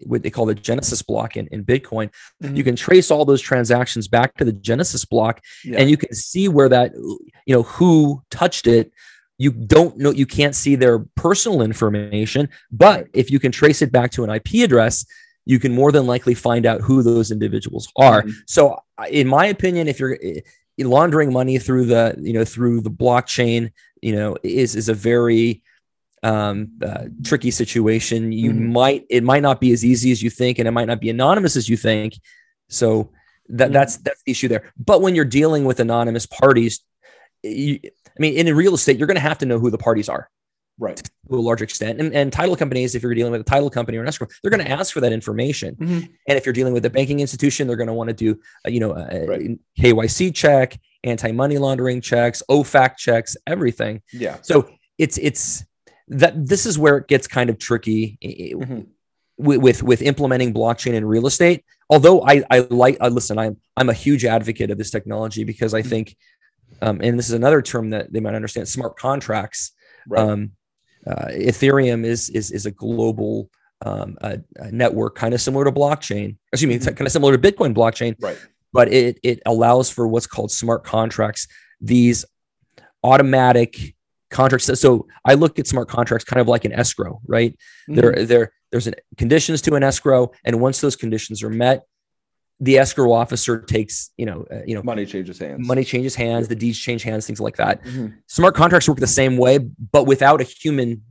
what 0.06 0.22
they 0.22 0.30
call 0.30 0.46
the 0.46 0.54
genesis 0.54 1.02
block 1.02 1.36
in, 1.36 1.46
in 1.48 1.64
bitcoin 1.64 2.08
you 2.56 2.64
can 2.64 2.76
trace 2.76 3.10
all 3.10 3.24
those 3.26 3.42
transactions 3.42 4.08
back 4.08 4.34
to 4.36 4.44
the 4.44 4.52
genesis 4.52 5.04
block 5.04 5.42
Yeah. 5.64 5.80
and 5.80 5.90
you 5.90 5.98
can 5.98 6.14
see 6.14 6.48
where 6.48 6.70
that 6.70 6.92
you 6.94 7.54
know 7.54 7.64
who 7.64 8.22
touched 8.30 8.66
it 8.66 8.90
you 9.38 9.50
don't 9.50 9.96
know 9.98 10.10
you 10.10 10.26
can't 10.26 10.54
see 10.54 10.74
their 10.76 11.00
personal 11.14 11.62
information 11.62 12.48
but 12.70 13.06
if 13.12 13.30
you 13.30 13.38
can 13.38 13.52
trace 13.52 13.82
it 13.82 13.92
back 13.92 14.10
to 14.10 14.24
an 14.24 14.30
ip 14.30 14.48
address 14.64 15.04
you 15.44 15.58
can 15.58 15.72
more 15.72 15.92
than 15.92 16.06
likely 16.06 16.34
find 16.34 16.66
out 16.66 16.80
who 16.80 17.02
those 17.02 17.30
individuals 17.30 17.88
are 17.96 18.22
Mhm. 18.22 18.32
so 18.46 18.76
in 19.10 19.26
my 19.26 19.46
opinion 19.46 19.88
if 19.88 20.00
you're 20.00 20.18
eh, 20.22 20.40
laundering 20.78 21.32
money 21.32 21.58
through 21.58 21.86
the 21.86 22.14
you 22.18 22.32
know 22.32 22.44
through 22.44 22.80
the 22.80 22.90
blockchain 22.90 23.70
you 24.02 24.14
know 24.16 24.36
is 24.42 24.74
is 24.74 24.88
a 24.88 24.94
very 24.94 25.62
um 26.22 26.68
uh, 26.82 27.04
tricky 27.22 27.50
situation 27.50 28.32
you 28.32 28.50
Mhm. 28.52 28.72
might 28.72 29.04
it 29.10 29.22
might 29.22 29.42
not 29.42 29.60
be 29.60 29.72
as 29.72 29.84
easy 29.84 30.10
as 30.12 30.22
you 30.22 30.30
think 30.30 30.58
and 30.58 30.66
it 30.66 30.72
might 30.72 30.86
not 30.88 31.00
be 31.00 31.10
anonymous 31.10 31.56
as 31.56 31.68
you 31.68 31.76
think 31.76 32.14
so 32.68 33.10
that 33.48 33.68
Mhm. 33.70 33.72
that's 33.74 33.96
that's 33.98 34.22
the 34.24 34.30
issue 34.32 34.48
there 34.48 34.64
but 34.90 35.02
when 35.02 35.14
you're 35.14 35.24
dealing 35.40 35.64
with 35.66 35.78
anonymous 35.78 36.26
parties 36.26 36.80
you, 37.42 37.78
i 38.16 38.20
mean 38.20 38.34
in 38.34 38.54
real 38.56 38.74
estate 38.74 38.98
you're 38.98 39.06
going 39.06 39.14
to 39.16 39.20
have 39.20 39.38
to 39.38 39.46
know 39.46 39.58
who 39.58 39.70
the 39.70 39.78
parties 39.78 40.08
are 40.08 40.28
right. 40.78 40.96
to 40.96 41.34
a 41.34 41.36
large 41.36 41.62
extent 41.62 42.00
and, 42.00 42.14
and 42.14 42.32
title 42.32 42.56
companies 42.56 42.94
if 42.94 43.02
you're 43.02 43.14
dealing 43.14 43.32
with 43.32 43.40
a 43.40 43.44
title 43.44 43.70
company 43.70 43.96
or 43.98 44.02
an 44.02 44.08
escrow 44.08 44.26
they're 44.42 44.50
going 44.50 44.64
to 44.64 44.70
ask 44.70 44.92
for 44.92 45.00
that 45.00 45.12
information 45.12 45.74
Mhm. 45.76 46.08
and 46.28 46.38
if 46.38 46.44
you're 46.46 46.52
dealing 46.52 46.74
with 46.74 46.84
a 46.84 46.90
banking 46.90 47.20
institution, 47.20 47.66
they're 47.66 47.76
going 47.76 47.86
to 47.88 47.92
want 47.94 48.08
to 48.08 48.14
do, 48.14 48.38
uh, 48.66 48.70
you 48.70 48.80
know, 48.80 48.92
a 48.94 49.26
Right. 49.26 49.58
KYC 49.80 50.34
check, 50.34 50.78
anti-money 51.04 51.58
laundering 51.58 52.00
checks, 52.00 52.42
OFAC 52.50 52.96
checks, 52.96 53.36
everything. 53.46 54.02
Yeah. 54.12 54.36
So 54.42 54.68
it's 54.98 55.18
it's 55.18 55.64
that 56.08 56.32
this 56.46 56.66
is 56.66 56.78
where 56.78 56.96
it 56.98 57.08
gets 57.08 57.26
kind 57.26 57.48
of 57.50 57.58
tricky 57.58 58.18
Mhm. 58.22 58.86
with 59.38 59.58
with, 59.60 59.82
with 59.82 60.02
implementing 60.02 60.52
blockchain 60.54 60.94
in 60.94 61.04
real 61.04 61.26
estate. 61.26 61.64
Although 61.90 62.22
I 62.22 62.42
I 62.50 62.58
like 62.70 62.96
I 63.00 63.08
listen, 63.08 63.38
I'm 63.38 63.56
I'm 63.76 63.88
a 63.88 63.94
huge 63.94 64.24
advocate 64.24 64.70
of 64.70 64.78
this 64.78 64.90
technology 64.90 65.44
because 65.44 65.72
I 65.74 65.82
think, 65.82 66.16
um, 66.82 67.00
and 67.02 67.18
this 67.18 67.28
is 67.28 67.32
another 67.34 67.62
term 67.62 67.90
that 67.90 68.12
they 68.12 68.20
might 68.20 68.34
understand, 68.34 68.68
smart 68.68 68.96
contracts 68.96 69.72
Right. 70.08 70.20
um, 70.20 70.52
uh, 71.06 71.26
Ethereum 71.30 72.04
is 72.04 72.28
is 72.30 72.50
is 72.50 72.66
a 72.66 72.70
global 72.70 73.48
um, 73.84 74.16
a, 74.22 74.38
a 74.56 74.72
network, 74.72 75.14
kind 75.16 75.34
of 75.34 75.40
similar 75.40 75.64
to 75.64 75.72
blockchain. 75.72 76.36
Excuse 76.52 76.68
me, 76.68 76.78
Mhm. 76.78 76.96
kind 76.96 77.06
of 77.06 77.12
similar 77.12 77.36
to 77.36 77.38
Bitcoin 77.52 77.74
blockchain, 77.74 78.14
right. 78.20 78.38
but 78.72 78.92
it 78.92 79.18
it 79.22 79.40
allows 79.46 79.90
for 79.90 80.06
what's 80.08 80.26
called 80.26 80.50
smart 80.50 80.82
contracts. 80.84 81.46
These 81.80 82.24
automatic 83.04 83.94
contracts. 84.30 84.66
So 84.80 85.06
I 85.24 85.34
look 85.34 85.58
at 85.58 85.66
smart 85.66 85.88
contracts 85.88 86.24
kind 86.24 86.40
of 86.40 86.48
like 86.48 86.64
an 86.64 86.72
escrow, 86.72 87.20
right? 87.26 87.56
Mhm. 87.88 87.94
There 87.96 88.26
there 88.26 88.52
there's 88.72 88.86
an, 88.86 88.94
conditions 89.16 89.62
to 89.62 89.74
an 89.74 89.82
escrow, 89.82 90.32
and 90.44 90.60
once 90.60 90.80
those 90.80 90.96
conditions 90.96 91.42
are 91.42 91.50
met, 91.50 91.82
the 92.60 92.78
escrow 92.78 93.12
officer 93.12 93.60
takes 93.60 94.10
you 94.16 94.24
know 94.26 94.46
uh, 94.50 94.62
you 94.66 94.74
know 94.74 94.82
money 94.82 95.04
changes 95.04 95.38
hands. 95.38 95.66
money 95.66 95.84
changes 95.84 96.14
hands, 96.14 96.48
the 96.48 96.56
deeds 96.56 96.78
change 96.78 97.02
hands, 97.02 97.26
things 97.26 97.40
like 97.40 97.56
that 97.56 97.84
Mhm. 97.84 98.14
smart 98.26 98.54
contracts 98.54 98.88
work 98.88 98.98
the 98.98 99.06
same 99.06 99.36
way 99.36 99.58
but 99.58 100.06
without 100.06 100.40
a 100.40 100.44
human 100.44 101.02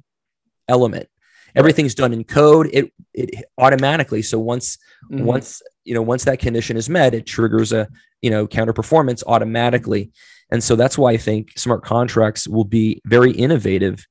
element 0.68 1.08
everything's 1.56 1.96
done 1.96 2.12
in 2.14 2.24
code 2.24 2.70
it 2.74 2.92
it 3.14 3.46
automatically 3.58 4.22
so 4.22 4.40
once 4.40 4.78
Mhm. 5.12 5.24
once 5.24 5.62
you 5.84 5.94
know 5.94 6.02
once 6.02 6.24
that 6.26 6.40
condition 6.40 6.76
is 6.76 6.90
met 6.90 7.14
it 7.14 7.26
triggers 7.26 7.72
a 7.72 7.88
you 8.22 8.30
know 8.32 8.48
counter 8.48 8.74
performance 8.74 9.24
automatically 9.28 10.12
and 10.52 10.64
so 10.64 10.76
that's 10.76 10.98
why 10.98 11.12
i 11.12 11.18
think 11.18 11.52
smart 11.58 11.84
contracts 11.84 12.48
will 12.48 12.66
be 12.66 13.02
very 13.06 13.32
innovative 13.32 14.06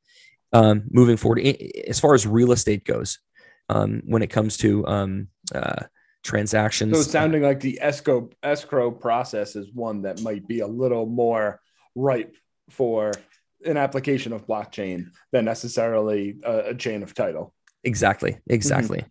um, 0.52 0.84
moving 0.90 1.16
forward 1.16 1.40
as 1.88 1.98
far 1.98 2.14
as 2.14 2.26
real 2.26 2.52
estate 2.52 2.84
goes 2.84 3.18
um, 3.68 4.02
when 4.06 4.22
it 4.22 4.28
comes 4.28 4.56
to 4.58 4.86
um, 4.86 5.28
uh, 5.52 5.82
transactions 6.24 6.92
So 6.92 7.00
it's 7.00 7.10
sounding 7.10 7.42
like 7.42 7.60
the 7.60 7.78
escrow 7.80 8.30
escrow 8.42 8.90
process 8.90 9.54
is 9.54 9.70
one 9.72 10.02
that 10.02 10.22
might 10.22 10.48
be 10.48 10.60
a 10.60 10.66
little 10.66 11.06
more 11.06 11.60
ripe 11.94 12.34
for 12.70 13.12
an 13.64 13.76
application 13.76 14.32
of 14.32 14.46
blockchain 14.46 15.06
than 15.32 15.44
necessarily 15.44 16.38
a, 16.42 16.70
a 16.70 16.74
chain 16.74 17.02
of 17.02 17.14
title. 17.14 17.54
exactly 17.84 18.38
exactly 18.48 19.04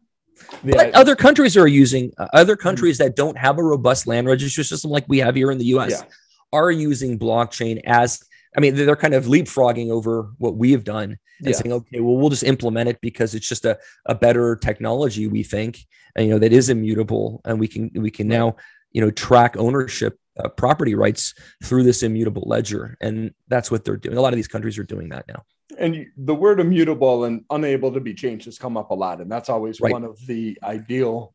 Yeah, 0.63 0.73
But 0.75 0.95
other 0.95 1.15
countries 1.15 1.55
are 1.55 1.67
using 1.67 2.11
uh, 2.17 2.27
other 2.33 2.55
countries 2.55 2.97
that 2.97 3.15
don't 3.15 3.37
have 3.37 3.57
a 3.59 3.63
robust 3.63 4.07
land 4.07 4.27
registry 4.27 4.63
system 4.63 4.89
like 4.91 5.05
we 5.07 5.19
have 5.19 5.35
here 5.35 5.51
in 5.51 5.59
the 5.59 5.65
U.S. 5.75 5.91
Yeah. 5.91 6.03
are 6.51 6.71
using 6.71 7.17
blockchain 7.19 7.79
as 7.85 8.19
I 8.55 8.59
mean 8.59 8.75
they're 8.75 8.95
kind 8.95 9.13
of 9.13 9.25
leapfrogging 9.25 9.89
over 9.89 10.31
what 10.37 10.55
we 10.55 10.71
have 10.71 10.83
done 10.83 11.17
and 11.39 11.47
Yeah. 11.49 11.53
saying 11.53 11.73
okay 11.73 11.99
well 11.99 12.17
we'll 12.17 12.29
just 12.29 12.43
implement 12.43 12.89
it 12.89 12.99
because 13.01 13.35
it's 13.35 13.47
just 13.47 13.65
a, 13.65 13.77
a 14.05 14.15
better 14.15 14.55
technology 14.55 15.27
we 15.27 15.43
think 15.43 15.79
and 16.15 16.25
you 16.27 16.31
know 16.33 16.39
that 16.39 16.53
is 16.53 16.69
immutable 16.69 17.41
and 17.45 17.59
we 17.59 17.67
can 17.67 17.91
we 17.95 18.11
can 18.11 18.27
now 18.27 18.55
you 18.91 19.01
know 19.01 19.11
track 19.11 19.57
ownership 19.57 20.17
uh, 20.39 20.49
property 20.49 20.95
rights 20.95 21.33
through 21.63 21.83
this 21.83 22.03
immutable 22.03 22.43
ledger 22.45 22.97
and 23.01 23.31
that's 23.47 23.69
what 23.71 23.83
they're 23.83 23.97
doing 23.97 24.17
a 24.17 24.21
lot 24.21 24.33
of 24.33 24.37
these 24.37 24.47
countries 24.47 24.77
are 24.77 24.83
doing 24.83 25.09
that 25.09 25.27
now 25.27 25.43
and 25.79 26.05
the 26.17 26.35
word 26.35 26.59
immutable 26.59 27.23
and 27.25 27.43
unable 27.49 27.91
to 27.91 27.99
be 27.99 28.13
changed 28.13 28.45
has 28.45 28.59
come 28.59 28.77
up 28.77 28.91
a 28.91 28.93
lot, 28.93 29.21
and 29.21 29.31
that's 29.31 29.49
always 29.49 29.81
Right. 29.81 29.91
one 29.91 30.03
of 30.03 30.19
the 30.27 30.57
ideal 30.61 31.33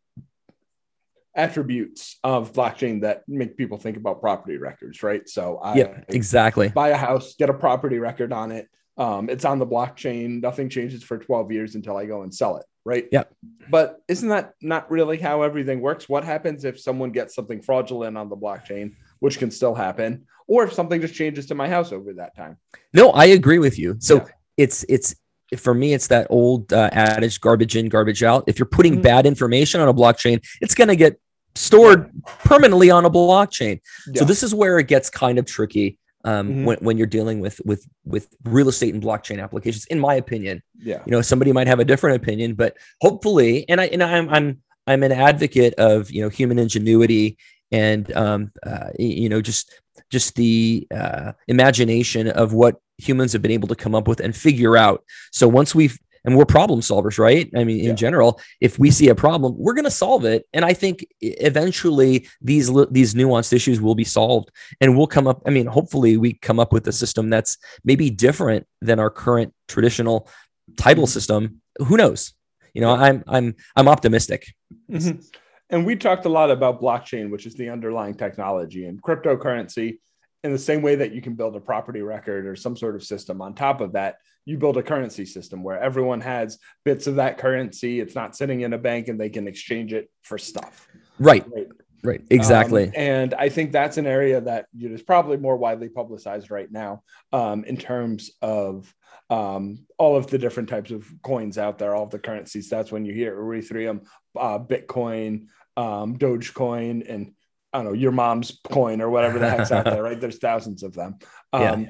attributes 1.35 2.19
of 2.25 2.53
blockchain 2.53 3.03
that 3.03 3.23
make 3.29 3.57
people 3.57 3.79
think 3.79 3.97
about 3.97 4.21
property 4.21 4.57
records, 4.57 5.03
right? 5.03 5.29
So 5.29 5.59
I 5.59 5.77
yeah 5.77 6.01
exactly 6.09 6.69
buy 6.69 6.89
a 6.89 6.97
house, 6.97 7.35
get 7.37 7.51
a 7.51 7.55
property 7.55 7.99
record 7.99 8.33
on 8.33 8.53
it. 8.53 8.69
Um, 8.97 9.31
it's 9.31 9.45
on 9.45 9.61
the 9.61 9.67
blockchain. 9.67 10.43
Nothing 10.43 10.69
changes 10.69 11.05
for 11.05 11.19
12 11.19 11.53
years 11.53 11.75
until 11.77 11.97
I 11.97 12.05
go 12.07 12.23
and 12.23 12.35
sell 12.35 12.57
it, 12.57 12.67
right? 12.85 13.07
Yeah. 13.13 13.25
But 13.71 14.01
isn't 14.09 14.29
that 14.29 14.55
not 14.61 14.91
really 14.91 15.19
how 15.19 15.43
everything 15.43 15.81
works? 15.81 16.09
What 16.09 16.25
happens 16.25 16.65
if 16.65 16.81
someone 16.81 17.13
gets 17.13 17.35
something 17.35 17.63
fraudulent 17.63 18.19
on 18.19 18.29
the 18.29 18.37
blockchain, 18.37 18.97
which 19.21 19.39
can 19.39 19.53
still 19.53 19.75
happen, 19.77 20.27
or 20.49 20.65
if 20.65 20.73
something 20.73 21.01
just 21.01 21.15
changes 21.15 21.47
to 21.47 21.55
my 21.55 21.69
house 21.69 21.93
over 21.93 22.15
that 22.15 22.35
time? 22.35 22.57
No, 22.93 23.11
I 23.11 23.27
agree 23.27 23.61
with 23.61 23.79
you. 23.79 23.95
So 24.01 24.17
Yeah. 24.17 24.25
it's 24.57 24.85
it's 24.89 25.15
for 25.57 25.75
me, 25.75 25.95
it's 25.95 26.09
that 26.09 26.27
old 26.31 26.73
uh, 26.73 26.91
adage: 26.93 27.41
garbage 27.41 27.77
in, 27.77 27.89
garbage 27.89 28.23
out. 28.23 28.45
If 28.47 28.59
you're 28.59 28.67
putting 28.67 28.99
Mhm. 28.99 29.03
bad 29.03 29.27
information 29.27 29.81
on 29.81 29.89
a 29.89 29.95
blockchain, 29.95 30.45
it's 30.61 30.75
going 30.75 30.89
to 30.89 30.97
get 30.97 31.19
stored 31.55 32.11
permanently 32.45 32.91
on 32.91 33.05
a 33.05 33.11
blockchain. 33.11 33.81
Yeah. 34.13 34.21
So 34.21 34.25
this 34.25 34.43
is 34.43 34.55
where 34.55 34.79
it 34.79 34.87
gets 34.89 35.11
kind 35.11 35.39
of 35.39 35.45
tricky 35.47 35.99
um, 36.25 36.49
Mhm. 36.53 36.65
when 36.65 36.79
when 36.79 36.99
you're 36.99 37.07
dealing 37.07 37.41
with 37.41 37.61
with 37.65 37.87
with 38.05 38.29
real 38.45 38.69
estate 38.69 38.93
and 38.95 39.03
blockchain 39.03 39.43
applications. 39.43 39.87
In 39.87 39.99
my 39.99 40.15
opinion, 40.15 40.63
yeah. 40.79 41.03
you 41.07 41.13
know, 41.13 41.23
somebody 41.23 41.53
might 41.53 41.67
have 41.67 41.81
a 41.81 41.85
different 41.85 42.23
opinion, 42.23 42.55
but 42.55 42.77
hopefully, 43.01 43.65
and 43.69 43.81
I 43.81 43.87
and 43.87 44.03
I'm 44.03 44.29
I'm 44.29 44.63
I'm 44.87 45.03
an 45.03 45.13
advocate 45.13 45.75
of 45.75 46.11
you 46.11 46.23
know 46.23 46.29
human 46.29 46.59
ingenuity 46.59 47.39
and 47.71 48.11
um, 48.17 48.51
uh, 48.67 48.89
you 48.99 49.29
know 49.29 49.41
just 49.41 49.71
just 50.11 50.35
the 50.37 50.87
uh, 50.95 51.33
imagination 51.49 52.29
of 52.29 52.53
what 52.53 52.77
humans 52.99 53.33
have 53.33 53.43
been 53.43 53.51
able 53.51 53.69
to 53.69 53.75
come 53.77 53.95
up 53.95 54.07
with 54.09 54.21
and 54.21 54.37
figure 54.37 54.77
out. 54.77 55.05
So 55.33 55.49
once 55.49 55.75
we've 55.75 55.99
and 56.25 56.37
we're 56.37 56.45
problem 56.45 56.81
solvers, 56.81 57.17
right? 57.19 57.49
I 57.57 57.63
mean, 57.63 57.79
in 57.79 57.87
Yeah. 57.87 57.93
general, 57.95 58.41
if 58.61 58.77
we 58.79 58.91
see 58.91 59.09
a 59.09 59.15
problem, 59.15 59.55
we're 59.57 59.73
going 59.73 59.85
to 59.85 59.91
solve 59.91 60.25
it. 60.25 60.47
And 60.53 60.65
I 60.65 60.75
think 60.75 61.07
eventually 61.21 62.29
these 62.43 62.71
these 62.91 63.15
nuanced 63.15 63.53
issues 63.53 63.81
will 63.81 63.95
be 63.95 64.05
solved, 64.05 64.51
and 64.81 64.97
we'll 64.97 65.07
come 65.07 65.27
up. 65.29 65.41
I 65.47 65.51
mean, 65.51 65.67
hopefully, 65.67 66.17
we 66.17 66.35
come 66.35 66.59
up 66.59 66.73
with 66.73 66.87
a 66.89 66.93
system 66.93 67.31
that's 67.31 67.57
maybe 67.85 68.11
different 68.11 68.67
than 68.83 68.99
our 68.99 69.11
current 69.11 69.55
traditional 69.69 70.29
title 70.77 71.05
Mhm. 71.05 71.09
system. 71.09 71.61
Who 71.87 71.97
knows? 71.97 72.35
You 72.75 72.81
know, 72.83 72.91
I'm 72.91 73.23
I'm 73.29 73.55
I'm 73.77 73.89
optimistic. 73.89 74.53
Mhm. 74.91 75.25
And 75.71 75.87
we 75.87 75.97
talked 75.97 76.25
a 76.27 76.31
lot 76.31 76.51
about 76.51 76.81
blockchain, 76.83 77.31
which 77.31 77.47
is 77.47 77.55
the 77.55 77.69
underlying 77.69 78.15
technology 78.15 78.87
and 78.87 79.01
cryptocurrency. 79.03 79.99
In 80.45 80.53
the 80.53 80.59
same 80.59 80.83
way 80.83 80.95
that 80.95 81.13
you 81.13 81.21
can 81.21 81.35
build 81.35 81.57
a 81.57 81.61
property 81.61 82.01
record 82.01 82.47
or 82.47 82.55
some 82.55 82.77
sort 82.77 82.95
of 82.95 83.03
system 83.03 83.41
on 83.43 83.55
top 83.55 83.81
of 83.81 83.93
that, 83.93 84.17
you 84.45 84.57
build 84.57 84.77
a 84.77 84.83
currency 84.83 85.27
system 85.27 85.63
where 85.63 85.81
everyone 85.81 86.21
has 86.21 86.59
bits 86.85 87.07
of 87.07 87.17
that 87.17 87.39
currency. 87.39 88.01
It's 88.01 88.15
not 88.15 88.37
sitting 88.37 88.61
in 88.61 88.73
a 88.73 88.79
bank 88.79 89.09
and 89.09 89.21
they 89.21 89.29
can 89.29 89.49
exchange 89.49 89.93
it 89.93 90.11
for 90.23 90.39
stuff. 90.39 90.89
Right. 91.19 91.45
Right. 91.53 91.67
Right. 92.05 92.23
Exactly. 92.31 92.87
Um, 92.87 92.93
and 92.95 93.35
I 93.35 93.49
think 93.49 93.73
that's 93.73 93.97
an 93.97 94.07
area 94.07 94.41
that 94.41 94.67
you 94.77 94.89
know, 94.89 94.95
is 94.95 95.03
probably 95.03 95.37
more 95.37 95.57
widely 95.57 95.89
publicized 95.89 96.51
right 96.51 96.71
now 96.71 97.03
um, 97.33 97.65
in 97.65 97.77
terms 97.77 98.31
of 98.41 98.95
um, 99.31 99.81
all 99.99 100.17
of 100.17 100.29
the 100.29 100.39
different 100.39 100.69
types 100.69 100.91
of 100.91 101.07
coins 101.23 101.59
out 101.59 101.79
there, 101.79 101.95
all 101.95 102.05
of 102.05 102.11
the 102.11 102.19
currencies. 102.19 102.71
That's 102.71 102.93
when 102.93 103.05
you 103.05 103.13
hear 103.13 103.37
Ethereum, 103.37 104.07
uh, 104.37 104.59
Bitcoin, 104.59 105.49
um, 105.77 106.17
Dogecoin, 106.17 107.05
and 107.09 107.35
I 107.73 107.79
don't 107.79 107.87
know, 107.87 107.93
your 107.93 108.13
mom's 108.13 108.59
coin 108.71 109.01
or 109.01 109.11
whatever 109.11 109.39
the 109.39 109.51
heck's 109.51 109.73
out 109.73 109.85
there, 109.85 110.03
right? 110.03 110.21
There's 110.21 110.39
thousands 110.39 110.83
of 110.83 110.95
them. 110.95 111.19
Yeah. 111.53 111.73
Um, 111.73 111.89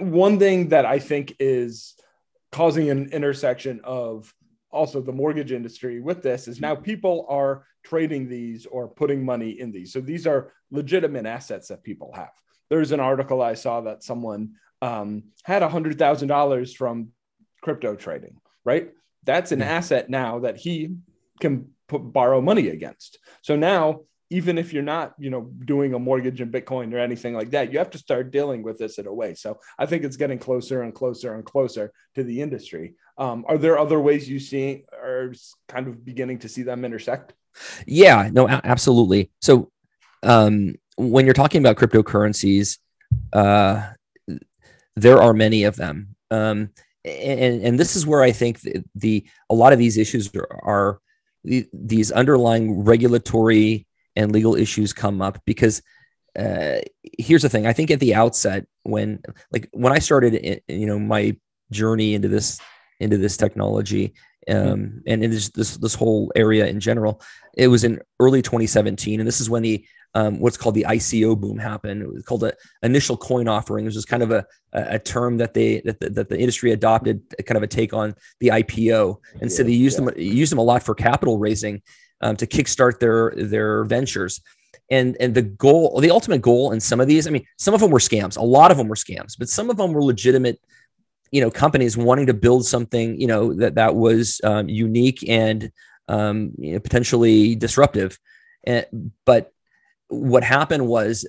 One 0.00 0.38
thing 0.38 0.68
that 0.68 0.84
I 0.84 0.98
think 0.98 1.34
is 1.38 1.94
causing 2.52 2.90
an 2.90 3.10
intersection 3.12 3.80
of 3.84 4.32
also 4.70 5.00
the 5.00 5.12
mortgage 5.12 5.52
industry 5.52 6.00
with 6.00 6.22
this 6.22 6.48
is 6.48 6.60
now 6.60 6.74
people 6.74 7.26
are 7.28 7.64
trading 7.84 8.28
these 8.28 8.66
or 8.66 8.88
putting 8.88 9.24
money 9.24 9.58
in 9.58 9.72
these. 9.72 9.92
So 9.92 10.00
these 10.00 10.26
are 10.26 10.52
legitimate 10.70 11.26
assets 11.26 11.68
that 11.68 11.82
people 11.82 12.12
have. 12.14 12.32
There's 12.68 12.92
an 12.92 13.00
article 13.00 13.40
I 13.40 13.54
saw 13.54 13.80
that 13.82 14.02
someone 14.02 14.56
um, 14.82 15.24
had 15.42 15.62
$100,000 15.62 16.76
from 16.76 17.08
crypto 17.62 17.94
trading, 17.94 18.40
right? 18.64 18.90
That's 19.24 19.52
an 19.52 19.62
asset 19.62 20.10
now 20.10 20.40
that 20.40 20.58
he 20.58 20.96
can 21.40 21.70
put, 21.88 22.12
borrow 22.12 22.40
money 22.40 22.68
against. 22.68 23.18
So 23.42 23.56
now, 23.56 24.02
even 24.30 24.58
if 24.58 24.72
you're 24.72 24.82
not, 24.82 25.14
you 25.18 25.30
know, 25.30 25.50
doing 25.64 25.94
a 25.94 25.98
mortgage 25.98 26.40
in 26.40 26.52
Bitcoin 26.52 26.92
or 26.92 26.98
anything 26.98 27.34
like 27.34 27.50
that, 27.50 27.72
you 27.72 27.78
have 27.78 27.90
to 27.90 27.98
start 27.98 28.30
dealing 28.30 28.62
with 28.62 28.78
this 28.78 28.98
in 28.98 29.06
a 29.06 29.12
way. 29.12 29.34
So 29.34 29.58
I 29.78 29.86
think 29.86 30.04
it's 30.04 30.18
getting 30.18 30.38
closer 30.38 30.82
and 30.82 30.94
closer 30.94 31.34
and 31.34 31.44
closer 31.44 31.92
to 32.14 32.22
the 32.22 32.42
industry. 32.42 32.94
Um, 33.16 33.44
are 33.48 33.58
there 33.58 33.78
other 33.78 33.98
ways 33.98 34.28
you 34.28 34.38
see 34.38 34.84
are 34.92 35.32
kind 35.66 35.88
of 35.88 36.04
beginning 36.04 36.40
to 36.40 36.48
see 36.48 36.62
them 36.62 36.84
intersect? 36.84 37.32
Yeah, 37.86 38.28
no, 38.30 38.48
absolutely. 38.48 39.30
So, 39.40 39.70
um, 40.22 40.74
when 40.96 41.24
you're 41.24 41.34
talking 41.34 41.60
about 41.60 41.76
cryptocurrencies, 41.76 42.78
uh, 43.32 43.90
there 44.96 45.22
are 45.22 45.32
many 45.32 45.64
of 45.64 45.76
them, 45.76 46.16
um, 46.30 46.70
and 47.04 47.62
and 47.62 47.78
this 47.78 47.96
is 47.96 48.06
where 48.06 48.22
I 48.22 48.32
think 48.32 48.60
the, 48.60 48.84
the 48.94 49.26
a 49.48 49.54
lot 49.54 49.72
of 49.72 49.78
these 49.78 49.96
issues 49.96 50.30
are, 50.34 50.60
are 50.62 51.00
the, 51.44 51.66
these 51.72 52.10
underlying 52.10 52.84
regulatory 52.84 53.87
and 54.18 54.32
legal 54.32 54.54
issues 54.56 54.92
come 54.92 55.22
up 55.22 55.36
because 55.46 55.80
uh, 56.38 56.78
here's 57.18 57.42
the 57.42 57.48
thing. 57.48 57.66
I 57.66 57.72
think 57.72 57.90
at 57.90 58.00
the 58.00 58.14
outset, 58.14 58.66
when 58.82 59.22
like 59.50 59.68
when 59.72 59.92
I 59.92 60.00
started, 60.00 60.60
you 60.68 60.86
know, 60.86 60.98
my 60.98 61.36
journey 61.70 62.14
into 62.14 62.28
this 62.28 62.60
into 63.00 63.16
this 63.16 63.36
technology 63.36 64.14
um, 64.50 65.02
and 65.06 65.22
in 65.24 65.30
this, 65.30 65.48
this 65.50 65.76
this 65.76 65.94
whole 65.94 66.32
area 66.36 66.66
in 66.66 66.80
general, 66.80 67.22
it 67.56 67.68
was 67.68 67.84
in 67.84 68.00
early 68.20 68.42
2017, 68.42 69.20
and 69.20 69.26
this 69.26 69.40
is 69.40 69.48
when 69.48 69.62
the 69.62 69.84
um, 70.14 70.40
what's 70.40 70.56
called 70.56 70.74
the 70.74 70.86
ICO 70.88 71.38
boom 71.38 71.58
happened. 71.58 72.02
It 72.02 72.12
was 72.12 72.24
called 72.24 72.40
the 72.40 72.56
initial 72.82 73.16
coin 73.16 73.46
offering. 73.46 73.84
It 73.84 73.88
was 73.88 73.94
just 73.94 74.08
kind 74.08 74.22
of 74.22 74.30
a, 74.30 74.44
a 74.72 74.94
a 74.94 74.98
term 74.98 75.38
that 75.38 75.54
they 75.54 75.80
that 75.84 76.00
the, 76.00 76.10
that 76.10 76.28
the 76.28 76.38
industry 76.38 76.72
adopted, 76.72 77.22
kind 77.46 77.56
of 77.56 77.62
a 77.62 77.66
take 77.66 77.92
on 77.92 78.14
the 78.40 78.48
IPO, 78.48 79.18
and 79.40 79.50
so 79.52 79.62
they 79.62 79.72
used 79.72 79.98
Yeah. 79.98 80.06
them 80.06 80.14
used 80.16 80.50
them 80.52 80.58
a 80.58 80.62
lot 80.62 80.82
for 80.82 80.94
capital 80.94 81.38
raising 81.38 81.82
um, 82.20 82.36
to 82.36 82.46
kickstart 82.46 82.98
their 83.00 83.32
their 83.36 83.84
ventures. 83.84 84.40
And 84.90 85.16
and 85.20 85.34
the 85.34 85.42
goal, 85.42 86.00
the 86.00 86.10
ultimate 86.10 86.40
goal 86.40 86.72
in 86.72 86.80
some 86.80 87.00
of 87.00 87.08
these, 87.08 87.26
I 87.26 87.30
mean, 87.30 87.44
some 87.58 87.74
of 87.74 87.80
them 87.80 87.90
were 87.90 87.98
scams. 87.98 88.36
A 88.38 88.42
lot 88.42 88.70
of 88.70 88.76
them 88.78 88.88
were 88.88 88.94
scams, 88.96 89.34
but 89.38 89.48
some 89.48 89.70
of 89.70 89.76
them 89.76 89.92
were 89.92 90.02
legitimate 90.02 90.60
you 91.30 91.40
know 91.40 91.50
companies 91.50 91.96
wanting 91.96 92.26
to 92.26 92.34
build 92.34 92.64
something 92.64 93.20
you 93.20 93.26
know 93.26 93.52
that 93.54 93.74
that 93.74 93.94
was 93.94 94.40
um, 94.44 94.68
unique 94.68 95.28
and 95.28 95.70
um, 96.08 96.52
you 96.56 96.72
know, 96.72 96.80
potentially 96.80 97.54
disruptive 97.54 98.18
and, 98.64 98.86
but 99.24 99.52
what 100.08 100.42
happened 100.42 100.86
was 100.86 101.28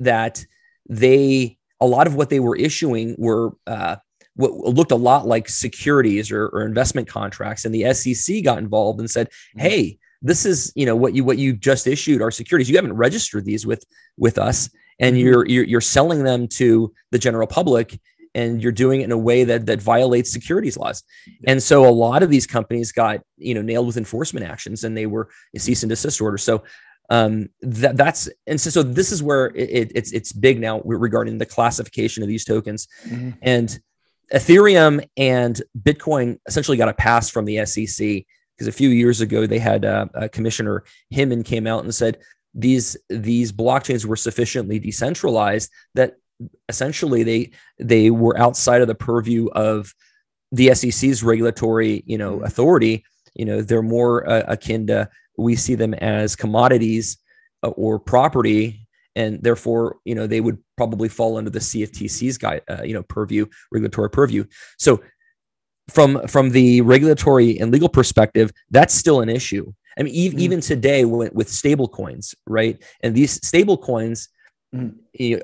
that 0.00 0.44
they 0.88 1.56
a 1.80 1.86
lot 1.86 2.06
of 2.06 2.14
what 2.14 2.28
they 2.28 2.40
were 2.40 2.56
issuing 2.56 3.14
were 3.18 3.52
uh, 3.66 3.96
what 4.36 4.52
looked 4.52 4.92
a 4.92 4.96
lot 4.96 5.26
like 5.26 5.48
securities 5.48 6.30
or, 6.30 6.48
or 6.48 6.66
investment 6.66 7.08
contracts 7.08 7.64
and 7.64 7.74
the 7.74 7.92
sec 7.94 8.44
got 8.44 8.58
involved 8.58 9.00
and 9.00 9.10
said 9.10 9.28
Mhm. 9.56 9.60
hey 9.60 9.98
this 10.24 10.44
is 10.44 10.72
you 10.74 10.86
know 10.86 10.96
what 10.96 11.14
you 11.14 11.22
what 11.22 11.38
you 11.38 11.52
just 11.52 11.86
issued 11.86 12.20
are 12.22 12.30
securities. 12.32 12.68
You 12.68 12.76
haven't 12.76 12.94
registered 12.94 13.44
these 13.44 13.64
with 13.66 13.84
with 14.16 14.38
us 14.38 14.68
and 14.98 15.14
Mhm. 15.16 15.20
you're, 15.20 15.46
you're 15.46 15.64
you're 15.64 15.80
selling 15.80 16.24
them 16.24 16.48
to 16.60 16.92
the 17.12 17.18
general 17.18 17.46
public 17.46 18.00
and 18.36 18.60
you're 18.60 18.72
doing 18.72 19.00
it 19.00 19.04
in 19.04 19.12
a 19.12 19.18
way 19.18 19.44
that 19.44 19.66
that 19.66 19.80
violates 19.80 20.32
securities 20.32 20.76
laws. 20.76 21.02
And 21.46 21.62
so 21.62 21.86
a 21.88 21.90
lot 22.06 22.22
of 22.24 22.30
these 22.30 22.46
companies 22.46 22.90
got 22.90 23.20
you 23.36 23.54
know 23.54 23.62
nailed 23.62 23.86
with 23.86 23.96
enforcement 23.96 24.44
actions 24.46 24.82
and 24.84 24.96
they 24.96 25.06
were 25.06 25.28
cease 25.56 25.82
and 25.84 25.90
desist 25.90 26.20
orders 26.20 26.42
so 26.42 26.62
um 27.10 27.48
that 27.60 27.96
that's 27.98 28.28
and 28.46 28.58
so, 28.60 28.70
so 28.70 28.82
this 28.82 29.12
is 29.12 29.22
where 29.22 29.46
it, 29.54 29.68
it- 29.80 29.92
it's 29.94 30.10
it's 30.12 30.32
big 30.32 30.58
now 30.58 30.80
regarding 30.84 31.36
the 31.38 31.46
classification 31.46 32.22
of 32.22 32.28
these 32.30 32.44
tokens. 32.46 32.88
Mhm. 33.06 33.36
and 33.42 33.78
ethereum 34.32 35.06
and 35.18 35.62
bitcoin 35.78 36.38
essentially 36.46 36.78
got 36.78 36.88
a 36.88 36.94
pass 36.94 37.28
from 37.28 37.44
the 37.44 37.64
sec 37.66 38.24
because 38.56 38.68
a 38.68 38.72
few 38.72 38.88
years 38.88 39.20
ago 39.20 39.46
they 39.46 39.58
had 39.58 39.84
uh, 39.84 40.06
a 40.14 40.28
commissioner 40.28 40.84
Hinman 41.10 41.42
came 41.42 41.66
out 41.66 41.84
and 41.84 41.94
said 41.94 42.18
these 42.54 42.96
these 43.08 43.52
blockchains 43.52 44.04
were 44.04 44.16
sufficiently 44.16 44.78
decentralized 44.78 45.70
that 45.94 46.16
essentially 46.68 47.22
they 47.22 47.50
they 47.78 48.10
were 48.10 48.38
outside 48.38 48.80
of 48.80 48.88
the 48.88 48.94
purview 48.94 49.48
of 49.48 49.92
the 50.52 50.72
SEC's 50.74 51.22
regulatory 51.22 52.02
you 52.06 52.18
know 52.18 52.38
Mhm. 52.38 52.44
authority 52.46 53.04
you 53.34 53.44
know 53.44 53.60
they're 53.60 53.82
more 53.82 54.28
uh, 54.28 54.44
akin 54.46 54.86
to 54.86 55.08
we 55.36 55.56
see 55.56 55.74
them 55.74 55.94
as 55.94 56.36
commodities 56.36 57.18
uh, 57.64 57.70
or 57.70 57.98
property 57.98 58.86
and 59.16 59.42
therefore 59.42 59.96
you 60.04 60.14
know 60.14 60.26
they 60.26 60.40
would 60.40 60.58
probably 60.76 61.08
fall 61.08 61.36
under 61.36 61.50
the 61.50 61.58
CFTC's 61.58 62.38
guide 62.38 62.62
uh, 62.70 62.82
you 62.84 62.94
know 62.94 63.02
purview 63.02 63.46
regulatory 63.72 64.10
purview 64.10 64.44
so 64.78 65.00
from 65.88 66.26
from 66.26 66.50
the 66.50 66.80
regulatory 66.80 67.58
and 67.60 67.70
legal 67.70 67.88
perspective 67.88 68.50
that's 68.70 68.94
still 68.94 69.20
an 69.20 69.28
issue. 69.28 69.70
I 69.98 70.02
mean 70.02 70.14
ev- 70.26 70.34
Mhm. 70.34 70.40
even 70.40 70.60
today 70.60 71.04
with, 71.04 71.32
with 71.34 71.48
stable 71.48 71.88
coins 71.88 72.34
right? 72.46 72.82
And 73.02 73.14
these 73.14 73.32
stable 73.46 73.76
coins 73.76 74.28
know, 74.72 74.90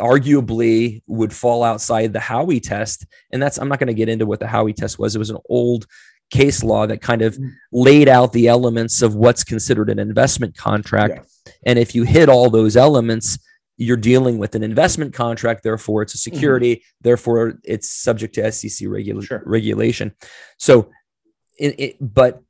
arguably 0.00 1.02
would 1.06 1.32
fall 1.32 1.62
outside 1.62 2.12
the 2.12 2.18
Howey 2.18 2.60
test. 2.62 3.06
And 3.30 3.40
that's 3.42 3.58
i'm 3.58 3.68
not 3.68 3.78
going 3.78 3.86
to 3.88 3.94
get 3.94 4.08
into 4.08 4.26
what 4.26 4.40
the 4.40 4.46
Howey 4.46 4.74
test 4.74 4.98
was. 4.98 5.14
It 5.14 5.18
was 5.18 5.30
an 5.30 5.38
old 5.48 5.86
case 6.30 6.62
law 6.64 6.86
that 6.86 7.00
kind 7.00 7.22
of 7.22 7.36
Mhm. 7.36 7.50
laid 7.72 8.08
out 8.08 8.32
the 8.32 8.48
elements 8.48 9.02
of 9.02 9.14
what's 9.14 9.44
considered 9.44 9.90
an 9.90 9.98
investment 9.98 10.56
contract. 10.56 11.26
And 11.66 11.78
if 11.78 11.94
you 11.94 12.04
hit 12.04 12.28
all 12.28 12.50
those 12.50 12.76
elements, 12.76 13.38
you're 13.80 13.96
dealing 13.96 14.36
with 14.36 14.54
an 14.54 14.62
investment 14.62 15.14
contract. 15.14 15.62
Therefore, 15.62 16.02
it's 16.02 16.14
a 16.14 16.18
security. 16.18 16.84
Therefore, 17.00 17.58
it's 17.64 17.88
subject 17.90 18.34
to 18.34 18.52
SEC 18.52 18.86
regula- 18.86 19.22
Sure. 19.22 19.42
regulation. 19.46 20.12
So, 20.58 20.90
it, 21.58 21.80
it, 21.80 21.96
but 21.98 22.42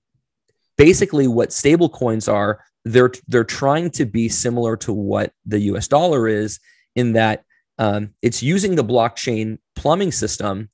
basically, 0.76 1.28
what 1.28 1.52
stable 1.52 1.88
coins 1.88 2.26
are, 2.26 2.64
they're 2.84 3.12
they're 3.28 3.44
trying 3.44 3.90
to 3.92 4.06
be 4.06 4.28
similar 4.28 4.76
to 4.78 4.92
what 4.92 5.32
the 5.46 5.60
U.S. 5.70 5.86
dollar 5.86 6.26
is 6.26 6.58
in 6.96 7.12
that 7.12 7.44
um, 7.78 8.10
it's 8.22 8.42
using 8.42 8.74
the 8.74 8.84
blockchain 8.84 9.58
plumbing 9.76 10.10
system, 10.12 10.68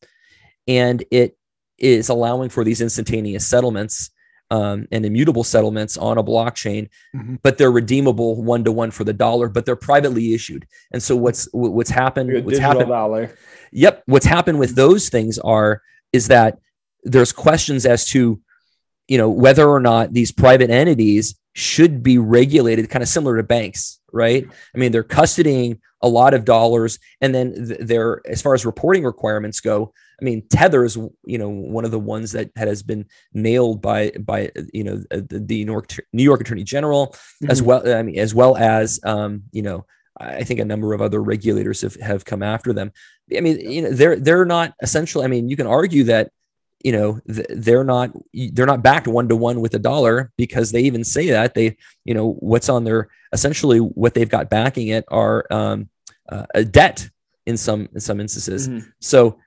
and 0.67 1.05
it 1.11 1.37
is 1.79 2.09
allowing 2.09 2.49
for 2.49 2.65
these 2.65 2.81
instantaneous 2.81 3.47
settlements 3.47 4.11
um, 4.51 4.87
and 4.93 5.05
immutable 5.05 5.43
settlements 5.45 5.97
on 5.97 6.19
a 6.19 6.23
blockchain 6.23 6.89
Mhm. 7.15 7.39
but 7.43 7.59
they're 7.59 7.71
redeemable 7.73 8.43
one 8.43 8.63
to 8.65 8.71
one 8.73 8.91
for 8.93 9.03
the 9.05 9.13
dollar, 9.13 9.49
but 9.49 9.67
they're 9.67 9.75
privately 9.77 10.35
issued. 10.35 10.67
And 10.93 11.03
so 11.03 11.17
what's 11.17 11.49
what's 11.53 11.91
happened? 11.91 12.31
Your 12.31 12.43
What's 12.43 12.59
happened? 12.59 12.89
dollar. 12.89 13.31
Yep. 13.73 14.03
What's 14.07 14.27
happened 14.27 14.59
with 14.59 14.77
those 14.77 15.09
things 15.09 15.39
are 15.41 15.83
is 16.13 16.29
that 16.29 16.59
there's 17.03 17.33
questions 17.33 17.85
as 17.87 18.05
to 18.07 18.41
you 19.09 19.19
know 19.19 19.29
whether 19.31 19.69
or 19.69 19.81
not 19.81 20.13
these 20.13 20.31
private 20.33 20.71
entities 20.71 21.35
should 21.57 22.03
be 22.03 22.19
regulated 22.19 22.91
kind 22.91 23.03
of 23.03 23.09
similar 23.09 23.39
to 23.39 23.43
banks, 23.43 23.99
right? 24.13 24.47
I 24.75 24.79
mean, 24.79 24.93
they're 24.93 25.03
custodying 25.03 25.81
a 26.03 26.09
lot 26.09 26.35
of 26.35 26.45
dollars, 26.45 26.99
and 27.23 27.35
then 27.35 27.77
they're 27.81 28.21
as 28.27 28.43
far 28.43 28.53
as 28.53 28.67
reporting 28.67 29.05
requirements 29.05 29.61
go. 29.61 29.95
I 30.21 30.25
mean, 30.25 30.47
Tether 30.49 30.85
is 30.85 30.97
you 31.25 31.39
know 31.39 31.49
one 31.49 31.87
of 31.87 31.91
the 31.91 31.99
ones 31.99 32.33
that 32.33 32.51
has 32.57 32.83
been 32.83 33.07
nailed 33.33 33.81
by 33.81 34.13
by 34.21 34.51
you 34.75 34.85
know 34.85 35.03
the, 35.11 35.43
the 35.47 35.65
New 35.65 35.73
York 35.73 35.91
New 36.13 36.23
York 36.23 36.43
Attorney 36.43 36.63
General 36.63 37.09
mm-hmm. 37.09 37.51
as 37.51 37.63
well. 37.63 37.89
I 37.91 38.03
mean, 38.03 38.19
as 38.19 38.35
well 38.35 38.55
as 38.59 39.01
um, 39.03 39.45
you 39.51 39.63
know 39.63 39.87
I 40.21 40.45
think 40.45 40.61
a 40.61 40.65
number 40.65 40.93
of 40.93 41.01
other 41.01 41.23
regulators 41.23 41.81
have, 41.81 41.95
have 41.97 42.25
come 42.27 42.43
after 42.43 42.75
them. 42.75 42.93
I 43.35 43.41
mean, 43.41 43.59
you 43.59 43.83
know, 43.83 43.91
they're 43.91 44.17
they're 44.17 44.45
not 44.45 44.75
essentially. 44.83 45.25
I 45.25 45.29
mean, 45.29 45.49
you 45.49 45.57
can 45.57 45.67
argue 45.67 46.05
that 46.05 46.31
you 46.87 46.93
know 46.93 47.21
they're 47.27 47.83
not 47.83 48.13
they're 48.53 48.65
not 48.65 48.81
backed 48.81 49.09
one 49.09 49.29
to 49.29 49.35
one 49.35 49.61
with 49.61 49.75
a 49.75 49.79
dollar 49.81 50.31
because 50.37 50.71
they 50.71 50.83
even 50.83 51.03
say 51.03 51.31
that 51.31 51.53
they 51.55 51.77
you 52.05 52.15
know 52.15 52.35
what's 52.35 52.69
on 52.69 52.85
their 52.85 53.09
essentially 53.33 53.79
what 53.79 54.15
they've 54.15 54.29
got 54.29 54.49
backing 54.49 54.87
it 54.89 55.05
are 55.09 55.45
um, 55.51 55.89
uh, 56.29 56.47
a 56.55 56.65
debt 56.65 57.11
in 57.45 57.57
some 57.57 57.89
in 57.93 57.99
some 57.99 58.21
instances. 58.21 58.69
Mm-hmm. 58.69 58.89
So 59.01 59.41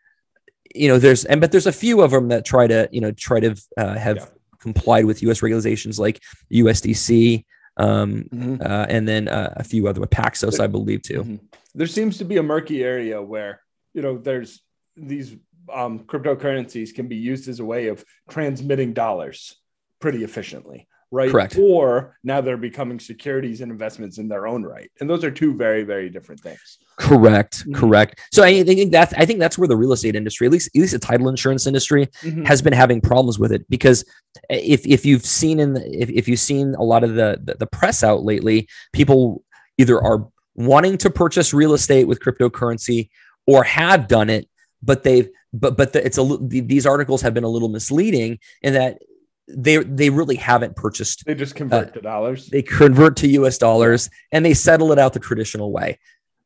you 0.75 0.89
know 0.89 0.99
there's 0.99 1.23
and 1.23 1.39
but 1.39 1.53
there's 1.53 1.65
a 1.65 1.71
few 1.71 2.01
of 2.01 2.11
them 2.11 2.27
that 2.27 2.43
try 2.43 2.67
to 2.67 2.89
you 2.91 2.99
know 2.99 3.11
try 3.11 3.39
to 3.39 3.55
uh, 3.77 3.97
have 3.97 4.17
yeah. 4.17 4.25
complied 4.59 5.05
with 5.05 5.23
U.S. 5.23 5.41
regulations 5.41 5.97
like 5.97 6.21
USDC 6.51 7.45
um, 7.77 8.25
mm-hmm. 8.33 8.57
uh, 8.61 8.85
and 8.89 9.07
then 9.07 9.29
uh, 9.29 9.53
a 9.55 9.63
few 9.63 9.87
other 9.87 10.01
Paxos, 10.01 10.59
I 10.59 10.67
believe 10.67 11.03
too. 11.03 11.21
Mm-hmm. 11.23 11.45
There 11.73 11.87
seems 11.87 12.17
to 12.17 12.25
be 12.25 12.35
a 12.35 12.43
murky 12.43 12.83
area 12.83 13.21
where 13.21 13.61
you 13.93 14.01
know 14.01 14.17
there's 14.17 14.61
these 14.97 15.37
um, 15.73 15.99
cryptocurrencies 15.99 16.93
can 16.93 17.07
be 17.07 17.15
used 17.15 17.47
as 17.47 17.59
a 17.59 17.65
way 17.65 17.87
of 17.87 18.03
transmitting 18.29 18.93
dollars 18.93 19.55
pretty 19.99 20.23
efficiently 20.23 20.87
right? 21.11 21.31
Correct. 21.31 21.57
Or 21.57 22.17
now 22.23 22.41
they're 22.41 22.57
becoming 22.57 22.99
securities 22.99 23.61
and 23.61 23.71
investments 23.71 24.17
in 24.17 24.27
their 24.27 24.47
own 24.47 24.63
right, 24.63 24.91
and 24.99 25.09
those 25.09 25.23
are 25.23 25.31
two 25.31 25.55
very, 25.55 25.83
very 25.83 26.09
different 26.09 26.41
things. 26.41 26.77
Correct. 26.97 27.59
Mm-hmm. 27.59 27.73
Correct. 27.73 28.19
So 28.31 28.43
I 28.43 28.63
think 28.63 28.91
that's 28.91 29.13
I 29.13 29.25
think 29.25 29.39
that's 29.39 29.57
where 29.57 29.67
the 29.67 29.77
real 29.77 29.93
estate 29.93 30.15
industry, 30.15 30.47
at 30.47 30.53
least 30.53 30.69
at 30.75 30.81
least 30.81 30.93
the 30.93 30.99
title 30.99 31.29
insurance 31.29 31.67
industry, 31.67 32.07
mm-hmm. 32.21 32.43
has 32.43 32.61
been 32.61 32.73
having 32.73 33.01
problems 33.01 33.39
with 33.39 33.51
it 33.51 33.67
because 33.69 34.05
if 34.49 34.85
if 34.85 35.05
you've 35.05 35.25
seen 35.25 35.59
in 35.59 35.73
the, 35.73 36.01
if 36.01 36.09
if 36.09 36.27
you've 36.27 36.39
seen 36.39 36.75
a 36.75 36.83
lot 36.83 37.03
of 37.03 37.15
the, 37.15 37.39
the 37.43 37.55
the 37.55 37.67
press 37.67 38.03
out 38.03 38.23
lately, 38.23 38.67
people 38.93 39.43
either 39.77 40.01
are 40.01 40.27
wanting 40.55 40.97
to 40.97 41.09
purchase 41.09 41.53
real 41.53 41.73
estate 41.73 42.05
with 42.05 42.19
cryptocurrency 42.19 43.09
or 43.47 43.63
have 43.63 44.07
done 44.07 44.29
it 44.29 44.48
but 44.81 45.03
they've 45.03 45.29
but 45.53 45.77
but 45.77 45.93
the, 45.93 46.05
it's 46.05 46.17
a 46.17 46.37
these 46.41 46.85
articles 46.85 47.21
have 47.21 47.33
been 47.33 47.43
a 47.43 47.49
little 47.49 47.69
misleading 47.69 48.39
in 48.61 48.73
that 48.73 48.99
they 49.47 49.77
they 49.77 50.09
really 50.09 50.35
haven't 50.35 50.75
purchased. 50.75 51.25
They 51.25 51.35
just 51.35 51.55
convert 51.55 51.89
uh, 51.89 51.91
to 51.91 52.01
dollars. 52.01 52.47
They 52.47 52.61
convert 52.61 53.17
to 53.17 53.27
U.S. 53.29 53.57
dollars 53.57 54.09
and 54.31 54.45
they 54.45 54.53
settle 54.53 54.91
it 54.91 54.99
out 54.99 55.13
the 55.13 55.19
traditional 55.19 55.71
way. 55.71 55.99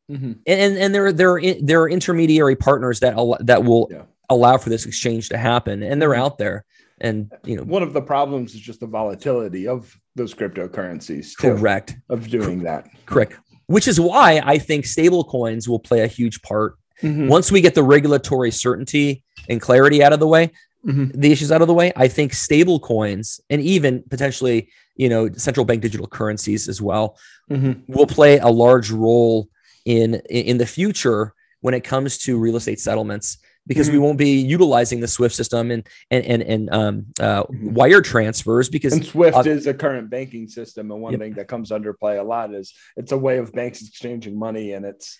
Mm-hmm. 0.10 0.34
And 0.48 0.78
and 0.78 0.96
there 0.96 1.12
there 1.12 1.36
are 1.36 1.42
there 1.62 1.82
are 1.82 1.90
intermediary 1.90 2.56
partners 2.56 3.00
that 3.02 3.14
al- 3.14 3.38
that 3.42 3.64
will 3.64 3.90
yeah. 3.92 4.04
allow 4.30 4.58
for 4.58 4.70
this 4.70 4.86
exchange 4.86 5.30
to 5.30 5.38
happen, 5.38 5.84
and 5.84 6.02
they're 6.02 6.12
mm-hmm. 6.12 6.22
out 6.22 6.38
there. 6.38 6.66
And 7.00 7.32
you 7.44 7.58
know, 7.58 7.64
one 7.64 7.84
of 7.84 7.94
the 7.94 8.02
problems 8.02 8.54
is 8.54 8.62
just 8.62 8.80
the 8.80 8.88
volatility 8.88 9.68
of 9.68 9.98
those 10.16 10.34
cryptocurrencies. 10.34 11.36
Too, 11.38 11.56
correct. 11.56 11.96
Of 12.10 12.30
doing 12.30 12.64
that. 12.64 12.88
Correct. 13.06 13.38
Which 13.68 13.88
is 13.88 14.00
why 14.00 14.42
I 14.44 14.58
think 14.58 14.86
stable 14.86 15.24
coins 15.24 15.68
will 15.68 15.80
play 15.80 16.02
a 16.02 16.08
huge 16.08 16.42
part 16.42 16.76
mm-hmm. 17.02 17.28
once 17.28 17.52
we 17.52 17.62
get 17.62 17.76
the 17.76 17.84
regulatory 17.84 18.52
certainty 18.52 19.24
and 19.50 19.62
clarity 19.62 20.04
out 20.04 20.14
of 20.14 20.20
the 20.20 20.28
way 20.28 20.52
mm-hmm. 20.86 21.20
the 21.20 21.32
issues 21.32 21.52
out 21.52 21.62
of 21.62 21.68
the 21.68 21.74
way, 21.74 21.92
I 21.96 22.08
think 22.08 22.34
stable 22.34 22.80
coins 22.80 23.40
and 23.50 23.62
even 23.62 24.04
potentially, 24.10 24.70
you 24.96 25.10
know, 25.10 25.32
central 25.34 25.66
bank 25.66 25.82
digital 25.82 26.08
currencies 26.08 26.68
as 26.68 26.82
well 26.82 27.18
mm-hmm. 27.50 27.92
will 27.92 28.08
play 28.08 28.38
a 28.38 28.50
large 28.50 28.92
role 28.92 29.50
in 29.86 30.16
in 30.30 30.58
the 30.58 30.66
future 30.66 31.34
when 31.62 31.74
it 31.74 31.84
comes 31.84 32.18
to 32.20 32.38
real 32.38 32.56
estate 32.56 32.80
settlements 32.80 33.38
because 33.66 33.88
mm-hmm. 33.88 33.98
we 33.98 34.04
won't 34.04 34.18
be 34.18 34.42
utilizing 34.42 35.00
the 35.00 35.08
Swift 35.08 35.36
system 35.36 35.72
and 35.72 35.88
and 36.12 36.26
and, 36.26 36.44
and 36.44 36.74
um, 36.74 37.06
uh, 37.20 37.44
mm-hmm. 37.44 37.74
wire 37.74 38.02
transfers 38.02 38.70
because 38.70 38.94
and 38.94 39.06
Swift 39.06 39.38
uh, 39.38 39.42
is 39.42 39.68
a 39.68 39.74
current 39.74 40.10
banking 40.10 40.48
system, 40.48 40.92
and 40.92 41.02
one 41.02 41.14
yep. 41.14 41.22
thing 41.22 41.34
that 41.34 41.48
comes 41.48 41.72
under 41.72 41.94
play 41.94 42.18
a 42.18 42.24
lot 42.24 42.54
is 42.54 42.74
it's 42.98 43.12
a 43.12 43.18
way 43.18 43.38
of 43.38 43.54
banks 43.54 43.82
exchanging 43.82 44.38
money, 44.38 44.74
and 44.74 44.86
it's 44.86 45.18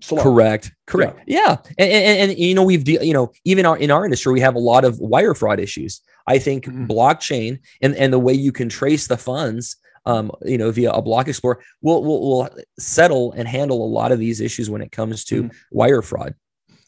Slow. 0.00 0.22
Correct. 0.22 0.72
Correct. 0.86 1.20
Yeah. 1.26 1.38
yeah. 1.38 1.56
And, 1.78 1.90
and, 1.90 2.30
and, 2.30 2.38
you 2.38 2.54
know, 2.54 2.64
we've, 2.64 2.84
de- 2.84 3.04
you 3.04 3.12
know, 3.12 3.32
even 3.44 3.64
our, 3.64 3.76
in 3.78 3.90
our 3.90 4.04
industry, 4.04 4.32
we 4.32 4.40
have 4.40 4.54
a 4.54 4.58
lot 4.58 4.84
of 4.84 4.98
wire 4.98 5.34
fraud 5.34 5.60
issues. 5.60 6.00
I 6.26 6.38
think 6.38 6.64
mm-hmm. 6.64 6.86
blockchain 6.86 7.60
and, 7.80 7.94
and 7.94 8.12
the 8.12 8.18
way 8.18 8.32
you 8.34 8.52
can 8.52 8.68
trace 8.68 9.06
the 9.06 9.16
funds, 9.16 9.76
um, 10.04 10.30
you 10.42 10.58
know, 10.58 10.70
via 10.70 10.90
a 10.90 11.00
block 11.00 11.28
explorer 11.28 11.62
will, 11.80 12.02
will, 12.02 12.20
will 12.20 12.50
settle 12.78 13.32
and 13.32 13.48
handle 13.48 13.84
a 13.84 13.88
lot 13.88 14.12
of 14.12 14.18
these 14.18 14.40
issues 14.40 14.68
when 14.68 14.82
it 14.82 14.92
comes 14.92 15.24
to 15.26 15.44
mm-hmm. 15.44 15.56
wire 15.70 16.02
fraud. 16.02 16.34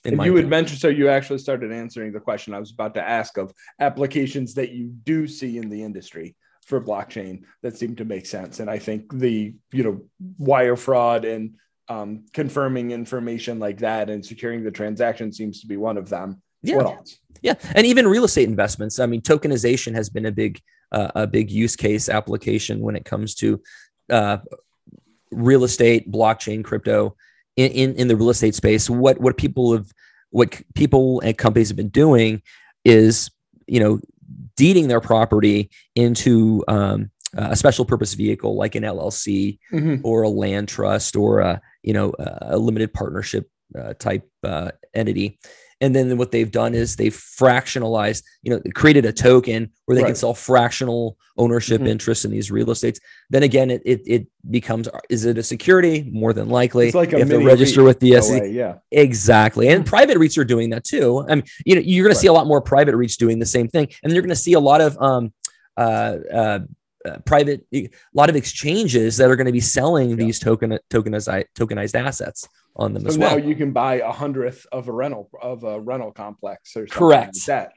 And 0.05 0.23
you 0.25 0.35
would 0.35 0.49
mention, 0.49 0.77
so 0.79 0.89
you 0.89 1.09
actually 1.09 1.39
started 1.39 1.73
answering 1.73 2.13
the 2.13 2.21
question 2.21 2.55
I 2.55 2.61
was 2.61 2.71
about 2.71 2.95
to 2.95 3.03
ask 3.03 3.39
of 3.39 3.53
applications 3.81 4.55
that 4.55 4.71
you 4.71 4.89
do 5.05 5.27
see 5.27 5.59
in 5.59 5.69
the 5.69 5.83
industry 5.83 6.37
for 6.65 6.81
blockchain 6.81 7.43
that 7.63 7.77
seem 7.77 7.97
to 7.97 8.05
make 8.05 8.27
sense. 8.27 8.61
And 8.61 8.71
I 8.71 8.79
think 8.79 9.13
the, 9.13 9.55
you 9.73 9.83
know, 9.83 10.03
wire 10.39 10.77
fraud 10.77 11.25
and 11.25 11.55
um, 11.89 12.25
confirming 12.33 12.91
information 12.91 13.59
like 13.59 13.79
that 13.79 14.11
and 14.11 14.25
securing 14.25 14.65
the 14.65 14.71
transaction 14.71 15.33
seems 15.33 15.61
to 15.61 15.67
be 15.67 15.77
one 15.77 15.97
of 15.97 16.09
them. 16.09 16.43
Yeah. 16.63 16.97
Yeah. 17.43 17.55
And 17.75 17.87
even 17.87 18.09
real 18.09 18.25
estate 18.25 18.49
investments. 18.49 18.99
I 18.99 19.07
mean, 19.07 19.21
tokenization 19.21 19.95
has 19.95 20.09
been 20.09 20.27
a 20.27 20.33
big, 20.33 20.61
uh, 20.91 21.11
a 21.15 21.27
big 21.27 21.51
use 21.51 21.77
case 21.77 22.09
application 22.09 22.81
when 22.81 22.97
it 22.97 23.05
comes 23.05 23.35
to 23.37 23.63
uh, 24.11 24.39
real 25.31 25.65
estate, 25.65 26.11
blockchain, 26.11 26.65
crypto 26.65 27.15
in, 27.57 27.71
in, 27.73 27.95
in 27.97 28.09
the 28.09 28.17
real 28.17 28.31
estate 28.31 28.55
space. 28.55 28.91
What, 28.91 29.21
what 29.21 29.37
people 29.37 29.73
have, 29.75 29.93
what 30.31 30.61
people 30.75 31.21
and 31.21 31.37
companies 31.37 31.69
have 31.69 31.77
been 31.77 31.89
doing 31.89 32.43
is, 32.85 33.31
you 33.67 33.81
know, 33.81 34.01
deeding 34.57 34.89
their 34.89 35.01
property 35.01 35.71
into 35.95 36.65
um, 36.67 37.11
a 37.37 37.57
special 37.57 37.85
purpose 37.85 38.15
vehicle 38.15 38.57
like 38.57 38.75
an 38.75 38.83
LLC 38.83 39.59
mm-hmm. 39.73 39.97
or 40.05 40.23
a 40.23 40.29
land 40.29 40.69
trust 40.69 41.17
or 41.17 41.41
a 41.41 41.61
you 41.83 41.93
know 41.93 42.13
a 42.19 42.57
limited 42.57 42.93
partnership 42.93 43.49
uh, 43.79 43.95
type 43.95 44.29
uh, 44.45 44.71
entity. 44.95 45.39
And 45.83 45.95
then 45.95 46.17
what 46.17 46.31
they've 46.31 46.51
done 46.51 46.75
is 46.75 46.97
they've 46.97 47.13
fractionalized, 47.13 48.23
you 48.43 48.51
know, 48.51 48.63
created 48.75 49.05
a 49.05 49.13
token 49.13 49.71
where 49.85 49.95
they 49.95 50.03
right. 50.03 50.09
can 50.09 50.17
sell 50.17 50.33
fractional 50.33 51.19
ownership 51.37 51.81
mm-hmm. 51.81 51.89
interest 51.89 52.25
in 52.25 52.31
these 52.31 52.51
real 52.51 52.71
estates. 52.71 52.99
Then 53.29 53.43
again, 53.43 53.71
it, 53.71 53.83
it, 53.85 54.01
it 54.07 54.27
becomes 54.51 54.89
is 55.11 55.27
it 55.27 55.37
a 55.37 55.43
security? 55.43 56.09
More 56.11 56.33
than 56.33 56.49
likely, 56.49 56.87
it's 56.87 56.95
like 56.95 57.13
you 57.13 57.19
have 57.19 57.29
to 57.29 57.45
register 57.45 57.83
with 57.83 58.01
the 58.01 58.19
SEC. 58.23 58.45
Yeah, 58.47 58.77
exactly. 58.91 59.69
And 59.69 59.85
private 59.85 60.17
REITs 60.17 60.39
are 60.39 60.45
doing 60.45 60.71
that 60.71 60.85
too. 60.85 61.27
I 61.29 61.35
mean, 61.35 61.45
you 61.67 61.75
know, 61.75 61.83
you're 61.83 62.05
going 62.05 62.11
right. 62.11 62.15
to 62.15 62.21
see 62.21 62.29
a 62.29 62.33
lot 62.33 62.47
more 62.47 62.63
private 62.63 62.95
REITs 62.95 63.19
doing 63.19 63.39
the 63.39 63.47
same 63.47 63.69
thing, 63.69 63.89
and 64.03 64.15
you're 64.15 64.23
going 64.23 64.31
to 64.31 64.37
see 64.37 64.55
a 64.55 64.61
lot 64.61 64.81
of 64.81 64.97
um, 64.99 65.35
uh, 65.77 66.17
uh, 66.33 66.59
uh, 67.07 67.19
private, 67.21 67.67
a 67.73 67.89
lot 68.15 68.29
of 68.29 68.37
exchanges 68.37 69.17
that 69.17 69.31
are 69.31 69.37
going 69.37 69.47
to 69.47 69.53
be 69.53 69.61
selling 69.61 70.11
yeah. 70.11 70.17
these 70.17 70.39
token 70.39 70.79
tokenized 70.91 71.45
tokenized 71.55 71.95
assets 71.95 72.49
on 72.77 72.93
them 72.93 73.03
so 73.05 73.09
as 73.09 73.19
well. 73.19 73.39
Now 73.39 73.45
you 73.45 73.55
can 73.55 73.73
buy 73.73 74.01
a 74.01 74.13
hundredth 74.13 74.67
of 74.73 74.89
a 74.89 74.93
rental 74.93 75.31
of 75.41 75.65
a 75.65 75.81
rental 75.81 76.13
complex 76.13 76.77
or 76.77 76.87
something 76.87 76.99
correct. 76.99 77.37
Like 77.37 77.45
that. 77.47 77.73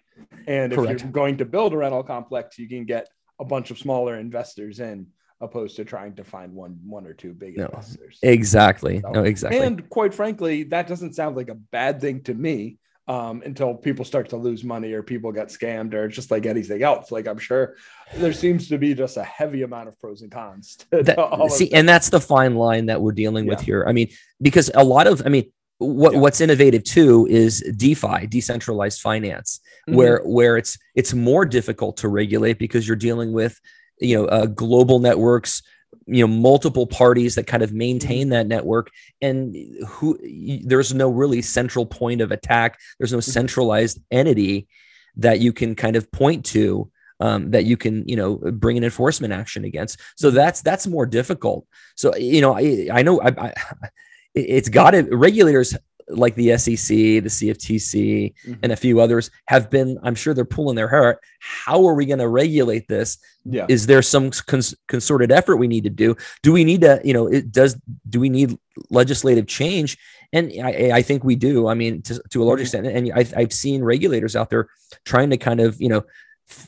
And 0.48 0.74
Correct. 0.74 0.96
if 0.96 1.04
you're 1.04 1.12
going 1.12 1.38
to 1.38 1.46
build 1.46 1.74
a 1.74 1.78
rental 1.78 2.04
complex, 2.04 2.58
you 2.58 2.68
can 2.68 2.86
get 2.86 3.08
a 3.40 3.46
bunch 3.46 3.72
of 3.72 3.78
smaller 3.78 4.20
investors 4.20 4.80
in 4.80 5.08
opposed 5.42 5.78
to 5.78 5.86
trying 5.86 6.14
to 6.16 6.24
find 6.24 6.54
one 6.54 6.78
one 6.86 7.08
or 7.08 7.14
two 7.14 7.34
big 7.34 7.58
no, 7.58 7.66
investors. 7.66 8.20
Exactly. 8.22 9.00
So, 9.00 9.12
no, 9.12 9.24
exactly. 9.24 9.60
And 9.60 9.90
quite 9.90 10.14
frankly, 10.14 10.64
that 10.64 10.88
doesn't 10.88 11.14
sound 11.14 11.36
like 11.36 11.50
a 11.50 11.56
bad 11.56 12.02
thing 12.02 12.22
to 12.24 12.34
me 12.34 12.78
um, 13.10 13.42
until 13.44 13.74
people 13.74 14.06
start 14.06 14.30
to 14.30 14.38
lose 14.38 14.64
money 14.64 14.94
or 14.94 15.02
people 15.02 15.32
get 15.32 15.48
scammed 15.48 15.96
or 15.96 16.08
just 16.08 16.30
like 16.30 16.46
anything 16.46 16.84
else. 16.84 17.12
Like 17.12 17.28
I'm 17.28 17.40
sure 17.40 17.76
there 18.16 18.32
seems 18.32 18.70
to 18.70 18.78
be 18.78 18.94
just 18.94 19.18
a 19.18 19.24
heavy 19.24 19.64
amount 19.64 19.90
of 19.90 20.00
pros 20.00 20.22
and 20.22 20.32
cons. 20.32 20.78
That, 20.92 21.48
see, 21.50 21.74
and 21.74 21.90
that's 21.90 22.10
the 22.10 22.22
fine 22.22 22.54
line 22.54 22.86
that 22.86 23.02
we're 23.02 23.12
dealing 23.12 23.46
yeah. 23.46 23.50
with 23.50 23.62
here. 23.62 23.84
I 23.88 23.94
mean, 23.94 24.10
because 24.40 24.70
a 24.76 24.84
lot 24.84 25.08
of, 25.08 25.24
I 25.26 25.30
mean, 25.30 25.52
what 25.80 26.14
yeah. 26.14 26.20
what's 26.20 26.40
innovative 26.40 26.84
too 26.84 27.26
is 27.30 27.62
DeFi, 27.76 28.28
decentralized 28.28 29.02
finance, 29.02 29.60
mm-hmm. 29.88 29.98
where 29.98 30.22
where 30.24 30.58
it's 30.58 30.78
it's 30.94 31.14
more 31.14 31.46
difficult 31.46 31.98
to 31.98 32.10
regulate 32.10 32.60
because 32.60 32.88
you're 32.88 32.98
dealing 32.98 33.32
with 33.32 33.60
you 34.00 34.18
know 34.18 34.26
uh, 34.26 34.46
global 34.46 35.00
networks 35.00 35.64
you 36.12 36.26
know 36.26 36.34
multiple 36.34 36.88
parties 36.88 37.36
that 37.36 37.48
kind 37.48 37.64
of 37.64 37.74
maintain 37.74 38.24
mm-hmm. 38.24 38.32
that 38.32 38.48
network 38.48 38.90
and 39.22 39.56
who 39.88 40.18
there's 40.66 40.94
no 40.94 41.10
really 41.10 41.42
central 41.42 41.86
point 41.86 42.22
of 42.22 42.32
attack 42.32 42.80
there's 42.98 43.12
no 43.12 43.20
mm-hmm. 43.20 43.32
centralized 43.32 44.00
entity 44.12 44.68
that 45.16 45.40
you 45.40 45.54
can 45.54 45.76
kind 45.76 45.96
of 45.96 46.12
point 46.12 46.46
to 46.46 46.90
um, 47.22 47.52
that 47.52 47.66
you 47.66 47.78
can 47.78 48.08
you 48.08 48.16
know 48.16 48.36
bring 48.36 48.78
an 48.78 48.84
enforcement 48.84 49.34
action 49.34 49.64
against 49.66 50.00
so 50.16 50.28
mm-hmm. 50.28 50.38
that's 50.38 50.62
that's 50.62 50.88
more 50.88 51.06
difficult 51.06 51.66
so 51.96 52.16
you 52.16 52.42
know 52.42 52.56
i, 52.56 52.88
I 52.92 53.02
know 53.02 53.22
I, 53.22 53.30
I, 53.30 53.54
it's 54.36 54.70
got 54.70 54.92
to 54.92 55.04
regulators 55.16 55.76
like 56.10 56.36
the 56.36 56.58
SEC, 56.58 56.88
the 56.88 57.22
CFTC, 57.22 58.34
mm-hmm. 58.34 58.54
and 58.64 58.72
a 58.72 58.76
few 58.76 59.00
others 59.00 59.30
have 59.46 59.70
been, 59.70 59.98
I'm 60.04 60.16
sure 60.16 60.34
they're 60.34 60.46
pulling 60.46 60.76
their 60.76 60.88
hair. 60.88 61.20
How 61.40 61.86
are 61.86 61.94
we 61.94 62.06
going 62.06 62.20
to 62.20 62.28
regulate 62.28 62.88
this? 62.88 63.18
Yeah. 63.46 63.66
Is 63.70 63.86
there 63.86 64.02
some 64.02 64.32
cons- 64.32 64.76
concerted 64.88 65.32
effort 65.32 65.58
we 65.58 65.68
need 65.68 65.84
to 65.84 65.90
do? 65.90 66.16
Do 66.44 66.52
we 66.52 66.64
need 66.64 66.82
to, 66.82 67.00
you 67.04 67.14
know, 67.14 67.28
it 67.28 67.52
does, 67.52 67.80
do 68.10 68.20
we 68.20 68.30
need 68.30 68.58
legislative 68.90 69.48
change? 69.48 69.98
And 70.34 70.52
I, 70.64 70.92
I 70.96 71.02
think 71.02 71.24
we 71.24 71.36
do. 71.36 71.68
I 71.68 71.74
mean, 71.74 72.02
to, 72.04 72.22
to 72.32 72.44
a 72.44 72.46
large 72.46 72.60
mm-hmm. 72.60 72.86
extent, 72.86 72.88
and 72.88 73.14
I, 73.14 73.26
I've 73.40 73.54
seen 73.54 73.84
regulators 73.84 74.36
out 74.36 74.50
there 74.50 74.70
trying 75.06 75.30
to 75.30 75.38
kind 75.38 75.60
of, 75.60 75.80
you 75.80 75.90
know, 75.90 76.04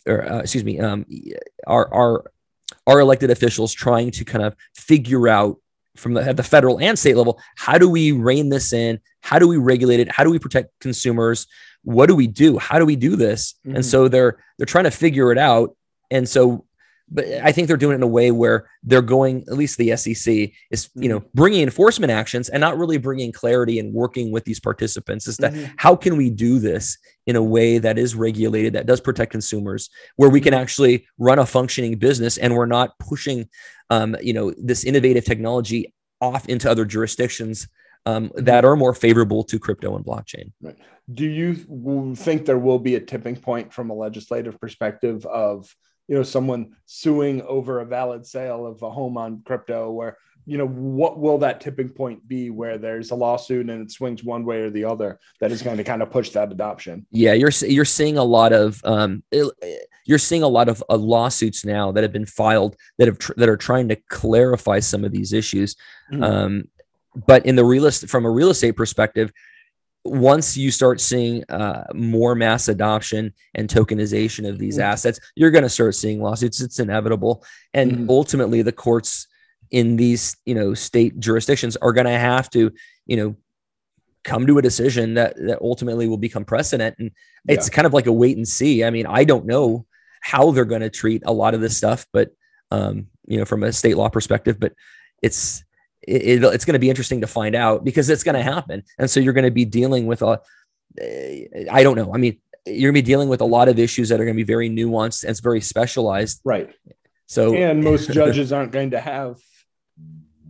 or 0.07 0.31
uh, 0.31 0.39
excuse 0.39 0.63
me, 0.63 0.79
um, 0.79 1.05
our, 1.65 1.91
our, 1.93 2.31
our 2.87 2.99
elected 2.99 3.31
officials 3.31 3.73
trying 3.73 4.11
to 4.11 4.25
kind 4.25 4.43
of 4.43 4.55
figure 4.75 5.27
out 5.27 5.57
from 5.95 6.13
the, 6.13 6.23
at 6.23 6.37
the 6.37 6.43
federal 6.43 6.79
and 6.79 6.97
state 6.97 7.17
level 7.17 7.39
how 7.57 7.77
do 7.77 7.89
we 7.89 8.11
rein 8.11 8.49
this 8.49 8.73
in? 8.73 8.99
How 9.21 9.39
do 9.39 9.47
we 9.47 9.57
regulate 9.57 9.99
it? 9.99 10.11
How 10.11 10.23
do 10.23 10.31
we 10.31 10.39
protect 10.39 10.79
consumers? 10.79 11.47
What 11.83 12.07
do 12.07 12.15
we 12.15 12.27
do? 12.27 12.57
How 12.57 12.79
do 12.79 12.85
we 12.85 12.95
do 12.95 13.15
this? 13.15 13.55
Mm-hmm. 13.65 13.75
and 13.77 13.85
so 13.85 14.07
they're 14.07 14.43
they're 14.57 14.65
trying 14.65 14.85
to 14.85 14.91
figure 14.91 15.31
it 15.31 15.37
out. 15.37 15.75
And 16.09 16.27
so 16.27 16.65
but 17.11 17.25
I 17.43 17.51
think 17.51 17.67
they're 17.67 17.77
doing 17.77 17.93
it 17.93 17.95
in 17.95 18.03
a 18.03 18.07
way 18.07 18.31
where 18.31 18.69
they're 18.83 19.01
going, 19.01 19.43
at 19.47 19.57
least 19.57 19.77
the 19.77 19.95
SEC 19.97 20.51
is, 20.71 20.89
you 20.95 21.09
know, 21.09 21.19
mm-hmm. 21.19 21.29
bringing 21.33 21.61
enforcement 21.61 22.11
actions 22.11 22.47
and 22.47 22.61
not 22.61 22.77
really 22.77 22.97
bringing 22.97 23.31
clarity 23.33 23.79
and 23.79 23.93
working 23.93 24.31
with 24.31 24.45
these 24.45 24.59
participants. 24.59 25.27
Is 25.27 25.37
that 25.37 25.53
mm-hmm. 25.53 25.73
how 25.77 25.95
can 25.95 26.15
we 26.15 26.29
do 26.29 26.59
this 26.59 26.97
in 27.27 27.35
a 27.35 27.43
way 27.43 27.77
that 27.77 27.97
is 27.97 28.15
regulated, 28.15 28.73
that 28.73 28.85
does 28.85 29.01
protect 29.01 29.31
consumers, 29.31 29.89
where 30.15 30.29
we 30.29 30.39
can 30.39 30.53
mm-hmm. 30.53 30.61
actually 30.61 31.05
run 31.17 31.37
a 31.37 31.45
functioning 31.45 31.97
business 31.97 32.37
and 32.37 32.55
we're 32.55 32.65
not 32.65 32.97
pushing, 32.97 33.49
um, 33.89 34.15
you 34.21 34.33
know, 34.33 34.53
this 34.57 34.85
innovative 34.85 35.25
technology 35.25 35.93
off 36.21 36.47
into 36.47 36.71
other 36.71 36.85
jurisdictions 36.85 37.67
um, 38.05 38.29
mm-hmm. 38.29 38.45
that 38.45 38.63
are 38.63 38.77
more 38.77 38.93
favorable 38.93 39.43
to 39.43 39.59
crypto 39.59 39.97
and 39.97 40.05
blockchain. 40.05 40.51
Right. 40.61 40.77
Do 41.13 41.25
you 41.25 42.15
think 42.15 42.45
there 42.45 42.57
will 42.57 42.79
be 42.79 42.95
a 42.95 43.01
tipping 43.01 43.35
point 43.35 43.73
from 43.73 43.89
a 43.89 43.93
legislative 43.93 44.59
perspective 44.61 45.25
of 45.25 45.75
you 46.11 46.17
know 46.17 46.23
someone 46.23 46.75
suing 46.87 47.41
over 47.43 47.79
a 47.79 47.85
valid 47.85 48.25
sale 48.25 48.67
of 48.67 48.81
a 48.81 48.91
home 48.91 49.17
on 49.17 49.41
crypto 49.45 49.89
where 49.89 50.17
you 50.45 50.57
know 50.57 50.67
what 50.67 51.17
will 51.17 51.37
that 51.37 51.61
tipping 51.61 51.87
point 51.87 52.27
be 52.27 52.49
where 52.49 52.77
there's 52.77 53.11
a 53.11 53.15
lawsuit 53.15 53.69
and 53.69 53.81
it 53.81 53.89
swings 53.89 54.21
one 54.21 54.43
way 54.43 54.59
or 54.59 54.69
the 54.69 54.83
other 54.83 55.17
that 55.39 55.53
is 55.53 55.61
going 55.61 55.77
to 55.77 55.85
kind 55.85 56.01
of 56.01 56.11
push 56.11 56.31
that 56.31 56.51
adoption 56.51 57.05
yeah 57.11 57.31
you're 57.31 57.51
you're 57.61 57.85
seeing 57.85 58.17
a 58.17 58.23
lot 58.23 58.51
of 58.51 58.81
um 58.83 59.23
you're 60.03 60.17
seeing 60.17 60.43
a 60.43 60.47
lot 60.47 60.67
of 60.67 60.83
uh, 60.89 60.97
lawsuits 60.97 61.63
now 61.63 61.93
that 61.93 62.03
have 62.03 62.11
been 62.11 62.25
filed 62.25 62.75
that 62.97 63.07
have 63.07 63.17
tr- 63.17 63.33
that 63.37 63.47
are 63.47 63.55
trying 63.55 63.87
to 63.87 63.95
clarify 64.09 64.79
some 64.79 65.05
of 65.05 65.13
these 65.13 65.31
issues 65.31 65.77
mm-hmm. 66.11 66.21
um 66.21 66.67
but 67.25 67.45
in 67.45 67.55
the 67.55 67.63
real 67.63 67.85
estate 67.85 68.09
from 68.09 68.25
a 68.25 68.29
real 68.29 68.49
estate 68.49 68.73
perspective 68.75 69.31
once 70.03 70.57
you 70.57 70.71
start 70.71 70.99
seeing 70.99 71.43
uh, 71.49 71.85
more 71.93 72.33
mass 72.35 72.67
adoption 72.67 73.33
and 73.53 73.69
tokenization 73.69 74.49
of 74.49 74.57
these 74.57 74.75
mm-hmm. 74.75 74.91
assets, 74.91 75.19
you're 75.35 75.51
going 75.51 75.63
to 75.63 75.69
start 75.69 75.95
seeing 75.95 76.21
lawsuits. 76.21 76.61
It's 76.61 76.79
inevitable, 76.79 77.43
and 77.73 77.91
mm-hmm. 77.91 78.09
ultimately, 78.09 78.61
the 78.61 78.71
courts 78.71 79.27
in 79.69 79.95
these 79.95 80.35
you 80.45 80.55
know 80.55 80.73
state 80.73 81.19
jurisdictions 81.19 81.77
are 81.77 81.93
going 81.93 82.05
to 82.05 82.11
have 82.11 82.49
to 82.49 82.71
you 83.05 83.15
know 83.15 83.35
come 84.23 84.45
to 84.45 84.57
a 84.57 84.61
decision 84.61 85.15
that 85.15 85.35
that 85.37 85.61
ultimately 85.61 86.07
will 86.07 86.17
become 86.17 86.45
precedent. 86.45 86.95
And 86.99 87.11
it's 87.47 87.67
yeah. 87.69 87.75
kind 87.75 87.85
of 87.85 87.93
like 87.93 88.07
a 88.07 88.13
wait 88.13 88.37
and 88.37 88.47
see. 88.47 88.83
I 88.83 88.89
mean, 88.89 89.05
I 89.05 89.23
don't 89.23 89.45
know 89.45 89.85
how 90.21 90.51
they're 90.51 90.65
going 90.65 90.81
to 90.81 90.89
treat 90.89 91.23
a 91.25 91.33
lot 91.33 91.53
of 91.53 91.61
this 91.61 91.77
stuff, 91.77 92.05
but 92.13 92.31
um, 92.69 93.07
you 93.27 93.37
know, 93.37 93.45
from 93.45 93.63
a 93.63 93.73
state 93.73 93.97
law 93.97 94.09
perspective, 94.09 94.59
but 94.59 94.73
it's 95.21 95.63
it, 96.03 96.43
it's 96.43 96.65
going 96.65 96.73
to 96.73 96.79
be 96.79 96.89
interesting 96.89 97.21
to 97.21 97.27
find 97.27 97.55
out 97.55 97.83
because 97.83 98.09
it's 98.09 98.23
going 98.23 98.35
to 98.35 98.43
happen. 98.43 98.83
And 98.97 99.09
so 99.09 99.19
you're 99.19 99.33
going 99.33 99.45
to 99.45 99.51
be 99.51 99.65
dealing 99.65 100.05
with 100.05 100.21
a, 100.21 100.41
eh, 100.99 101.45
I 101.71 101.83
don't 101.83 101.95
know. 101.95 102.13
I 102.13 102.17
mean, 102.17 102.37
you're 102.65 102.91
going 102.91 103.01
to 103.01 103.01
be 103.03 103.11
dealing 103.11 103.29
with 103.29 103.41
a 103.41 103.45
lot 103.45 103.67
of 103.69 103.79
issues 103.79 104.09
that 104.09 104.19
are 104.19 104.25
going 104.25 104.35
to 104.35 104.43
be 104.43 104.47
very 104.47 104.69
nuanced 104.69 105.23
and 105.23 105.31
it's 105.31 105.39
very 105.39 105.61
specialized. 105.61 106.41
Right. 106.43 106.69
So, 107.27 107.53
and 107.55 107.83
most 107.83 108.11
judges 108.11 108.51
aren't 108.51 108.71
going 108.71 108.91
to 108.91 108.99
have, 108.99 109.37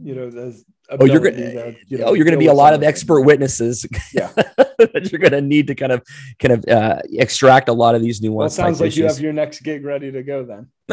you 0.02 0.16
know, 0.16 0.30
the 0.30 0.62
oh 1.00 1.06
you're 1.06 1.20
going 1.20 1.36
to 1.36 1.76
you 1.88 1.98
know, 1.98 2.06
oh 2.06 2.14
you're 2.14 2.26
going 2.26 2.34
to 2.34 2.40
be 2.40 2.48
a 2.48 2.54
lot 2.54 2.74
of 2.74 2.84
expert 2.84 3.22
witnesses 3.22 3.86
yeah 4.14 4.30
that 4.36 5.10
you're 5.12 5.20
going 5.20 5.32
to 5.32 5.42
need 5.42 5.68
to 5.68 5.76
kind 5.76 5.92
of 5.92 6.02
kind 6.40 6.54
of 6.54 6.66
uh, 6.68 7.02
extract 7.14 7.70
a 7.70 7.74
lot 7.74 7.96
of 7.96 8.02
these 8.02 8.22
nuances 8.22 8.58
well, 8.58 8.68
sounds 8.68 8.82
like 8.82 8.90
issues. 8.90 8.98
you 8.98 9.06
have 9.06 9.20
your 9.20 9.34
next 9.34 9.62
gig 9.62 9.86
ready 9.86 10.12
to 10.12 10.24
go 10.24 10.44
then 10.44 10.68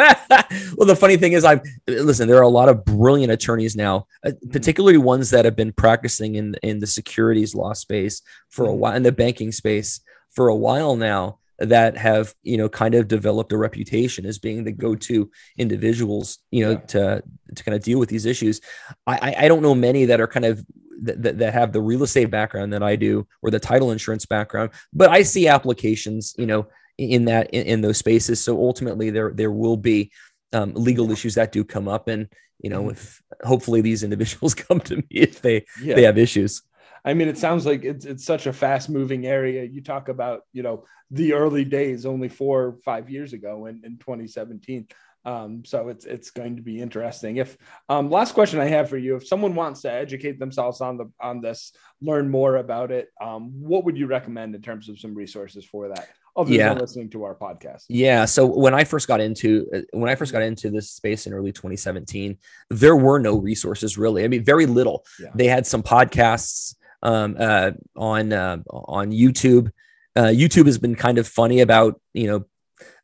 well 0.77 0.87
the 0.87 0.97
funny 0.97 1.17
thing 1.17 1.33
is 1.33 1.45
i'm 1.45 1.61
listen 1.87 2.29
there 2.29 2.39
are 2.39 2.43
a 2.43 2.49
lot 2.49 2.69
of 2.69 2.85
brilliant 2.85 3.33
attorneys 3.33 3.75
now 3.75 4.07
uh, 4.25 4.29
mm-hmm. 4.29 4.51
particularly 4.51 4.99
ones 4.99 5.31
that 5.31 5.45
have 5.45 5.57
been 5.57 5.73
practicing 5.73 6.37
in 6.37 6.55
in 6.63 6.79
the 6.79 6.87
securities 6.87 7.55
law 7.55 7.73
space 7.73 8.23
for 8.49 8.65
mm-hmm. 8.65 8.73
a 8.73 8.77
while 8.77 8.95
in 8.95 9.03
the 9.03 9.13
banking 9.13 9.53
space 9.53 10.01
for 10.31 10.49
a 10.49 10.57
while 10.57 10.97
now 10.97 11.39
that 11.59 11.97
have 11.97 12.35
you 12.43 12.57
know 12.57 12.69
kind 12.69 12.95
of 12.95 13.09
developed 13.09 13.53
a 13.53 13.59
reputation 13.59 14.25
as 14.25 14.39
being 14.39 14.65
the 14.65 14.73
go-to 14.73 15.31
individuals 15.57 16.39
you 16.51 16.65
know 16.65 16.73
yeah. 16.73 16.79
to 16.79 17.23
to 17.55 17.65
kind 17.65 17.75
of 17.75 17.83
deal 17.83 17.99
with 17.99 18.09
these 18.09 18.27
issues 18.27 18.61
i 19.07 19.35
i 19.39 19.49
don't 19.49 19.63
know 19.63 19.75
many 19.75 20.05
that 20.05 20.21
are 20.21 20.29
kind 20.29 20.47
of 20.47 20.65
that, 21.01 21.39
that 21.39 21.55
have 21.55 21.73
the 21.73 21.81
real 21.81 22.03
estate 22.03 22.31
background 22.31 22.73
that 22.73 22.83
i 22.83 22.95
do 22.95 23.27
or 23.43 23.51
the 23.51 23.59
title 23.59 23.91
insurance 23.91 24.25
background 24.25 24.71
but 24.93 25.11
i 25.11 25.23
see 25.23 25.49
applications 25.49 26.35
you 26.39 26.47
know 26.47 26.67
in 26.97 27.25
that 27.25 27.51
in, 27.51 27.67
in 27.67 27.81
those 27.81 27.99
spaces 27.99 28.43
so 28.43 28.57
ultimately 28.59 29.11
there 29.11 29.33
there 29.33 29.53
will 29.53 29.77
be 29.77 30.11
um, 30.53 30.73
legal 30.75 31.11
issues 31.11 31.35
that 31.35 31.53
do 31.53 31.65
come 31.65 31.89
up 31.89 32.09
and 32.09 32.29
you 32.61 32.71
know 32.71 32.83
mm-hmm. 32.83 32.91
if 32.91 33.21
hopefully 33.43 33.81
these 33.81 34.03
individuals 34.05 34.55
come 34.55 34.81
to 34.81 34.97
me 34.97 35.07
if 35.11 35.43
they 35.43 35.65
yeah. 35.83 35.95
they 35.95 36.03
have 36.03 36.19
issues 36.19 36.63
I 37.05 37.15
mean, 37.15 37.29
it 37.29 37.39
sounds 37.39 37.67
like 37.67 37.85
it's 37.85 38.05
it's 38.05 38.25
such 38.25 38.47
a 38.47 38.53
fast 38.53 38.89
moving 38.89 39.27
area. 39.27 39.65
You 39.65 39.83
talk 39.83 40.09
about, 40.09 40.43
you 40.53 40.63
know, 40.63 40.85
the 41.11 41.33
early 41.33 41.65
days 41.65 42.07
only 42.07 42.29
four 42.29 42.63
or 42.65 42.77
five 42.85 43.09
years 43.09 43.33
ago 43.33 43.67
in, 43.67 43.83
in 43.85 43.99
2017. 43.99 44.89
Um, 45.25 45.65
so 45.65 45.89
it's 45.89 46.05
it's 46.05 46.31
going 46.31 46.57
to 46.57 46.63
be 46.63 46.81
interesting. 46.81 47.37
If 47.37 47.57
um, 47.89 48.09
last 48.09 48.33
question 48.33 48.61
I 48.61 48.67
have 48.67 48.89
for 48.89 48.97
you, 48.97 49.17
if 49.17 49.27
someone 49.27 49.55
wants 49.55 49.83
to 49.83 49.93
educate 49.93 50.39
themselves 50.39 50.81
on 50.81 50.97
the 50.97 51.11
on 51.21 51.41
this, 51.41 51.73
learn 52.01 52.31
more 52.31 52.57
about 52.57 52.91
it, 52.91 53.09
um, 53.21 53.51
what 53.61 53.85
would 53.85 53.99
you 53.99 54.07
recommend 54.07 54.55
in 54.55 54.63
terms 54.63 54.89
of 54.89 54.99
some 54.99 55.15
resources 55.15 55.65
for 55.65 55.89
that? 55.89 56.09
Other 56.37 56.53
yeah. 56.53 56.69
than 56.69 56.79
listening 56.79 57.11
to 57.11 57.25
our 57.25 57.35
podcast. 57.35 57.85
Yeah. 57.89 58.25
So 58.25 58.47
when 58.47 58.73
I 58.73 58.85
first 58.85 59.09
got 59.09 59.21
into 59.21 59.67
when 59.93 60.09
I 60.09 60.15
first 60.15 60.33
got 60.33 60.43
into 60.43 60.71
this 60.71 60.93
space 60.93 61.27
in 61.27 61.35
early 61.35 61.53
2017, 61.53 62.39
there 62.71 62.97
were 62.97 63.19
no 63.19 63.37
resources 63.37 63.99
really. 63.99 64.25
I 64.25 64.29
mean, 64.29 64.45
very 64.45 64.67
little. 64.67 65.05
Yeah. 65.21 65.31
They 65.35 65.49
had 65.49 65.67
some 65.67 65.83
podcasts 65.83 66.77
um, 67.03 67.37
uh, 67.39 67.73
on 67.97 68.33
uh, 68.33 68.59
on 68.71 69.11
YouTube. 69.11 69.71
Uh, 70.17 70.33
YouTube 70.33 70.67
has 70.67 70.79
been 70.79 70.95
kind 70.95 71.19
of 71.19 71.29
funny 71.29 71.61
about 71.61 72.01
you 72.13 72.27
know 72.27 72.45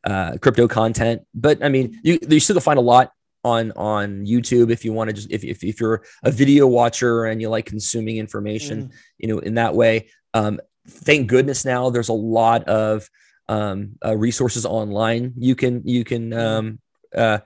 uh, 0.03 0.37
crypto 0.41 0.67
content, 0.67 1.23
but 1.33 1.63
I 1.63 1.69
mean 1.69 1.99
you 2.03 2.19
you 2.27 2.39
still 2.39 2.59
find 2.59 2.79
a 2.79 2.81
lot 2.81 3.11
on 3.43 3.71
on 3.73 4.25
YouTube 4.25 4.71
if 4.71 4.83
you 4.83 4.91
want 4.91 5.09
to 5.09 5.13
just 5.13 5.31
if, 5.31 5.43
if 5.43 5.63
if 5.63 5.79
you're 5.79 6.03
a 6.23 6.31
video 6.31 6.67
watcher 6.67 7.25
and 7.25 7.41
you 7.41 7.49
like 7.49 7.65
consuming 7.65 8.17
information, 8.17 8.87
mm. 8.87 8.91
you 9.17 9.27
know, 9.27 9.39
in 9.39 9.55
that 9.55 9.75
way. 9.75 10.09
Um, 10.33 10.59
thank 10.87 11.27
goodness 11.27 11.65
now 11.65 11.89
there's 11.89 12.09
a 12.09 12.13
lot 12.13 12.63
of 12.65 13.09
um, 13.47 13.95
uh, 14.03 14.15
resources 14.15 14.65
online 14.65 15.33
you 15.37 15.55
can 15.55 15.81
you 15.85 16.03
can 16.03 16.33
um, 16.33 16.79
uh, 17.15 17.39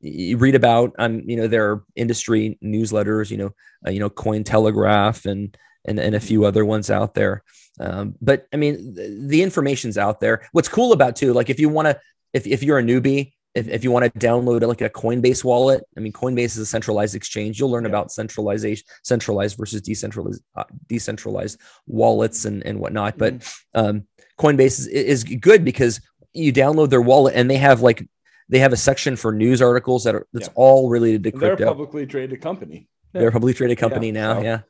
you 0.00 0.36
read 0.36 0.54
about 0.54 0.92
um, 0.98 1.20
you 1.26 1.36
know 1.36 1.46
there 1.46 1.70
are 1.70 1.84
industry 1.96 2.58
newsletters 2.62 3.30
you 3.30 3.36
know 3.36 3.54
uh, 3.86 3.90
you 3.90 4.00
know 4.00 4.10
Cointelegraph 4.10 5.26
and 5.26 5.56
and, 5.84 5.98
and 5.98 6.14
a 6.14 6.20
few 6.20 6.44
other 6.44 6.64
ones 6.64 6.90
out 6.90 7.14
there. 7.14 7.42
Um, 7.78 8.14
but 8.20 8.46
I 8.52 8.56
mean, 8.56 8.94
the, 8.94 9.26
the, 9.28 9.42
information's 9.42 9.96
out 9.96 10.20
there. 10.20 10.46
What's 10.52 10.68
cool 10.68 10.92
about 10.92 11.16
too, 11.16 11.32
like 11.32 11.48
if 11.48 11.58
you 11.58 11.68
want 11.68 11.86
to, 11.86 11.98
if, 12.34 12.46
if 12.46 12.62
you're 12.62 12.78
a 12.78 12.82
newbie, 12.82 13.32
if, 13.54 13.68
if 13.68 13.82
you 13.82 13.90
want 13.90 14.04
to 14.04 14.18
download 14.18 14.66
like 14.66 14.82
a 14.82 14.90
Coinbase 14.90 15.42
wallet, 15.42 15.82
I 15.96 16.00
mean, 16.00 16.12
Coinbase 16.12 16.44
is 16.44 16.58
a 16.58 16.66
centralized 16.66 17.14
exchange. 17.14 17.58
You'll 17.58 17.70
learn 17.70 17.84
yeah. 17.84 17.90
about 17.90 18.12
centralization, 18.12 18.84
centralized 19.02 19.56
versus 19.56 19.80
decentralized, 19.80 20.42
uh, 20.54 20.64
decentralized 20.88 21.58
wallets 21.86 22.44
and, 22.44 22.64
and 22.64 22.78
whatnot. 22.78 23.18
But 23.18 23.38
mm-hmm. 23.38 23.80
um, 23.80 24.06
Coinbase 24.38 24.80
is, 24.80 24.86
is 24.86 25.24
good 25.24 25.64
because 25.64 26.00
you 26.32 26.52
download 26.52 26.90
their 26.90 27.02
wallet 27.02 27.34
and 27.34 27.50
they 27.50 27.56
have 27.56 27.80
like, 27.80 28.06
they 28.48 28.58
have 28.58 28.72
a 28.72 28.76
section 28.76 29.16
for 29.16 29.32
news 29.32 29.62
articles 29.62 30.04
that 30.04 30.14
are 30.14 30.26
that's 30.32 30.48
yeah. 30.48 30.54
all 30.56 30.88
related 30.90 31.22
to 31.24 31.30
crypto. 31.30 31.56
They're 31.56 31.66
a 31.66 31.70
publicly 31.70 32.06
traded 32.06 32.40
company. 32.40 32.88
They're 33.12 33.28
a 33.28 33.32
publicly 33.32 33.54
traded 33.54 33.78
company 33.78 34.08
yeah, 34.08 34.12
now. 34.12 34.34
So. 34.34 34.42
Yeah. 34.42 34.60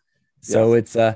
So 0.41 0.75
yes. 0.75 0.79
it's 0.79 0.97
uh 0.97 1.15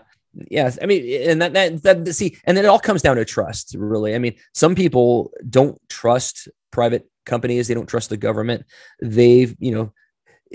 yes, 0.50 0.78
I 0.82 0.86
mean, 0.86 1.28
and 1.28 1.42
that, 1.42 1.52
that 1.54 1.82
that 1.82 2.14
see, 2.14 2.36
and 2.44 2.56
then 2.56 2.64
it 2.64 2.68
all 2.68 2.78
comes 2.78 3.02
down 3.02 3.16
to 3.16 3.24
trust, 3.24 3.74
really. 3.78 4.14
I 4.14 4.18
mean, 4.18 4.34
some 4.52 4.74
people 4.74 5.32
don't 5.48 5.78
trust 5.88 6.48
private 6.70 7.08
companies; 7.24 7.68
they 7.68 7.74
don't 7.74 7.88
trust 7.88 8.10
the 8.10 8.16
government. 8.16 8.64
They've, 9.00 9.54
you 9.58 9.72
know, 9.72 9.92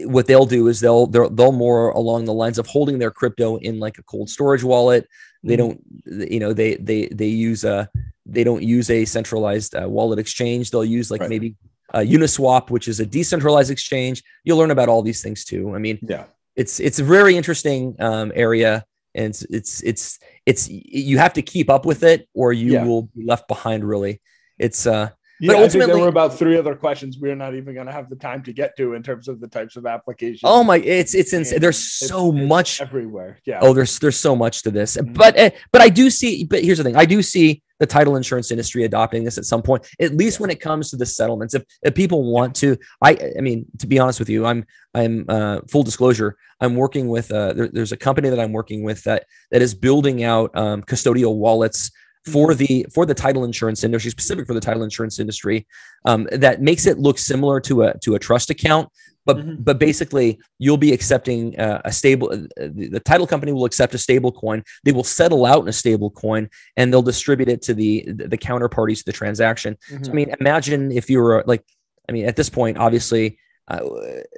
what 0.05 0.27
they'll 0.27 0.45
do 0.45 0.67
is 0.67 0.79
they'll 0.79 1.07
they'll 1.07 1.29
they'll 1.29 1.51
more 1.51 1.89
along 1.91 2.25
the 2.25 2.33
lines 2.33 2.59
of 2.59 2.67
holding 2.67 2.99
their 2.99 3.11
crypto 3.11 3.57
in 3.57 3.79
like 3.79 3.97
a 3.97 4.03
cold 4.03 4.29
storage 4.29 4.63
wallet. 4.63 5.07
They 5.43 5.55
mm-hmm. 5.57 6.19
don't, 6.19 6.31
you 6.31 6.39
know, 6.39 6.53
they 6.53 6.75
they 6.75 7.07
they 7.07 7.27
use 7.27 7.63
a 7.63 7.89
they 8.25 8.43
don't 8.43 8.63
use 8.63 8.89
a 8.89 9.05
centralized 9.05 9.75
uh, 9.75 9.87
wallet 9.87 10.19
exchange. 10.19 10.71
They'll 10.71 10.85
use 10.85 11.09
like 11.09 11.21
right. 11.21 11.29
maybe 11.29 11.55
uh, 11.93 11.99
Uniswap, 11.99 12.69
which 12.69 12.87
is 12.87 12.99
a 12.99 13.05
decentralized 13.05 13.71
exchange. 13.71 14.23
You'll 14.43 14.57
learn 14.57 14.71
about 14.71 14.89
all 14.89 15.01
these 15.01 15.21
things 15.21 15.45
too. 15.45 15.73
I 15.75 15.79
mean, 15.79 15.99
yeah, 16.01 16.25
it's 16.61 16.79
it's 16.79 16.99
a 16.99 17.03
very 17.03 17.33
interesting 17.39 17.95
um, 17.99 18.31
area, 18.35 18.73
and 19.15 19.29
it's 19.29 19.43
it's 19.59 19.81
it's 19.83 20.19
it's 20.45 20.63
you 20.69 21.17
have 21.17 21.33
to 21.33 21.41
keep 21.41 21.69
up 21.69 21.85
with 21.85 22.01
it 22.03 22.27
or 22.39 22.47
you 22.53 22.73
Yeah. 22.73 22.85
will 22.87 23.03
be 23.15 23.23
left 23.31 23.47
behind 23.47 23.81
really 23.93 24.21
it's 24.65 24.85
uh 24.85 25.09
Yeah, 25.41 25.53
But 25.53 25.71
think 25.71 25.85
there 25.85 25.97
were 25.97 26.07
about 26.07 26.37
three 26.37 26.57
other 26.57 26.75
questions 26.75 27.17
we're 27.19 27.35
not 27.35 27.55
even 27.55 27.73
going 27.73 27.87
to 27.87 27.93
have 27.93 28.09
the 28.09 28.15
time 28.15 28.43
to 28.43 28.53
get 28.53 28.75
to 28.77 28.93
in 28.93 29.03
terms 29.03 29.27
of 29.27 29.39
the 29.39 29.47
types 29.47 29.75
of 29.77 29.85
applications. 29.85 30.41
oh 30.43 30.63
my 30.63 30.77
it's 30.79 31.13
it's 31.15 31.33
insane 31.33 31.59
there's 31.59 31.77
so 31.77 32.35
it's 32.35 32.47
much 32.47 32.81
everywhere. 32.81 33.39
Yeah. 33.45 33.59
oh 33.61 33.73
there's 33.73 33.97
there's 33.99 34.17
so 34.17 34.35
much 34.35 34.63
to 34.63 34.71
this 34.71 34.97
Mhm. 34.97 35.13
but 35.13 35.37
uh, 35.39 35.49
but 35.71 35.81
i 35.81 35.89
do 35.89 36.09
see 36.09 36.43
but 36.43 36.63
here's 36.63 36.77
the 36.77 36.83
thing 36.83 36.95
i 36.95 37.05
do 37.05 37.21
see 37.21 37.61
the 37.79 37.85
title 37.85 38.17
insurance 38.17 38.51
industry 38.51 38.83
adopting 38.83 39.23
this 39.23 39.37
at 39.37 39.45
some 39.45 39.61
point 39.61 39.87
at 40.01 40.13
least 40.13 40.37
Yeah. 40.37 40.41
when 40.43 40.49
it 40.49 40.59
comes 40.59 40.89
to 40.89 40.97
the 40.97 41.05
settlements 41.05 41.53
if, 41.53 41.63
if 41.83 41.95
people 41.95 42.29
want 42.31 42.53
to 42.57 42.77
i 43.01 43.17
i 43.37 43.41
mean 43.41 43.65
to 43.77 43.87
be 43.87 43.97
honest 43.99 44.19
with 44.19 44.29
you 44.29 44.45
i'm 44.45 44.65
i'm 44.93 45.25
uh, 45.29 45.59
full 45.71 45.83
disclosure 45.83 46.35
i'm 46.59 46.75
working 46.75 47.07
with 47.07 47.31
uh 47.31 47.53
there, 47.53 47.69
there's 47.69 47.93
a 47.93 47.97
company 47.97 48.27
that 48.29 48.39
i'm 48.39 48.51
working 48.51 48.83
with 48.83 49.03
that 49.03 49.25
that 49.51 49.61
is 49.61 49.73
building 49.73 50.23
out 50.23 50.49
um, 50.57 50.81
custodial 50.83 51.35
wallets 51.37 51.91
for 52.25 52.53
the 52.53 52.85
for 52.93 53.05
the 53.05 53.13
title 53.13 53.43
insurance 53.43 53.83
industry 53.83 54.11
specific 54.11 54.45
for 54.45 54.53
the 54.53 54.59
title 54.59 54.83
insurance 54.83 55.19
industry 55.19 55.65
um, 56.05 56.27
that 56.31 56.61
makes 56.61 56.85
it 56.85 56.99
look 56.99 57.17
similar 57.17 57.59
to 57.61 57.83
a 57.83 57.97
to 57.99 58.15
a 58.15 58.19
trust 58.19 58.49
account 58.49 58.89
but 59.25 59.37
Mhm. 59.37 59.63
but 59.63 59.79
basically 59.79 60.39
you'll 60.59 60.77
be 60.77 60.91
accepting 60.93 61.57
uh, 61.59 61.81
a 61.85 61.91
stable 61.91 62.31
uh, 62.31 62.37
the, 62.57 62.99
title 63.03 63.25
company 63.27 63.51
will 63.53 63.65
accept 63.65 63.93
a 63.93 63.97
stable 63.97 64.31
coin 64.31 64.63
they 64.83 64.91
will 64.91 65.03
settle 65.03 65.45
out 65.45 65.61
in 65.63 65.69
a 65.69 65.73
stable 65.73 66.09
coin 66.11 66.49
and 66.77 66.91
they'll 66.91 67.01
distribute 67.01 67.49
it 67.49 67.61
to 67.63 67.73
the 67.73 68.05
the, 68.07 68.37
counterparties 68.37 68.99
to 68.99 69.05
the 69.05 69.13
transaction 69.13 69.77
Mhm. 69.91 70.05
so, 70.05 70.11
i 70.11 70.15
mean 70.15 70.35
imagine 70.39 70.91
if 70.91 71.09
you 71.09 71.19
were 71.19 71.43
like 71.47 71.63
i 72.07 72.11
mean 72.11 72.25
at 72.25 72.35
this 72.35 72.49
point 72.49 72.77
obviously 72.77 73.37
uh, 73.69 73.79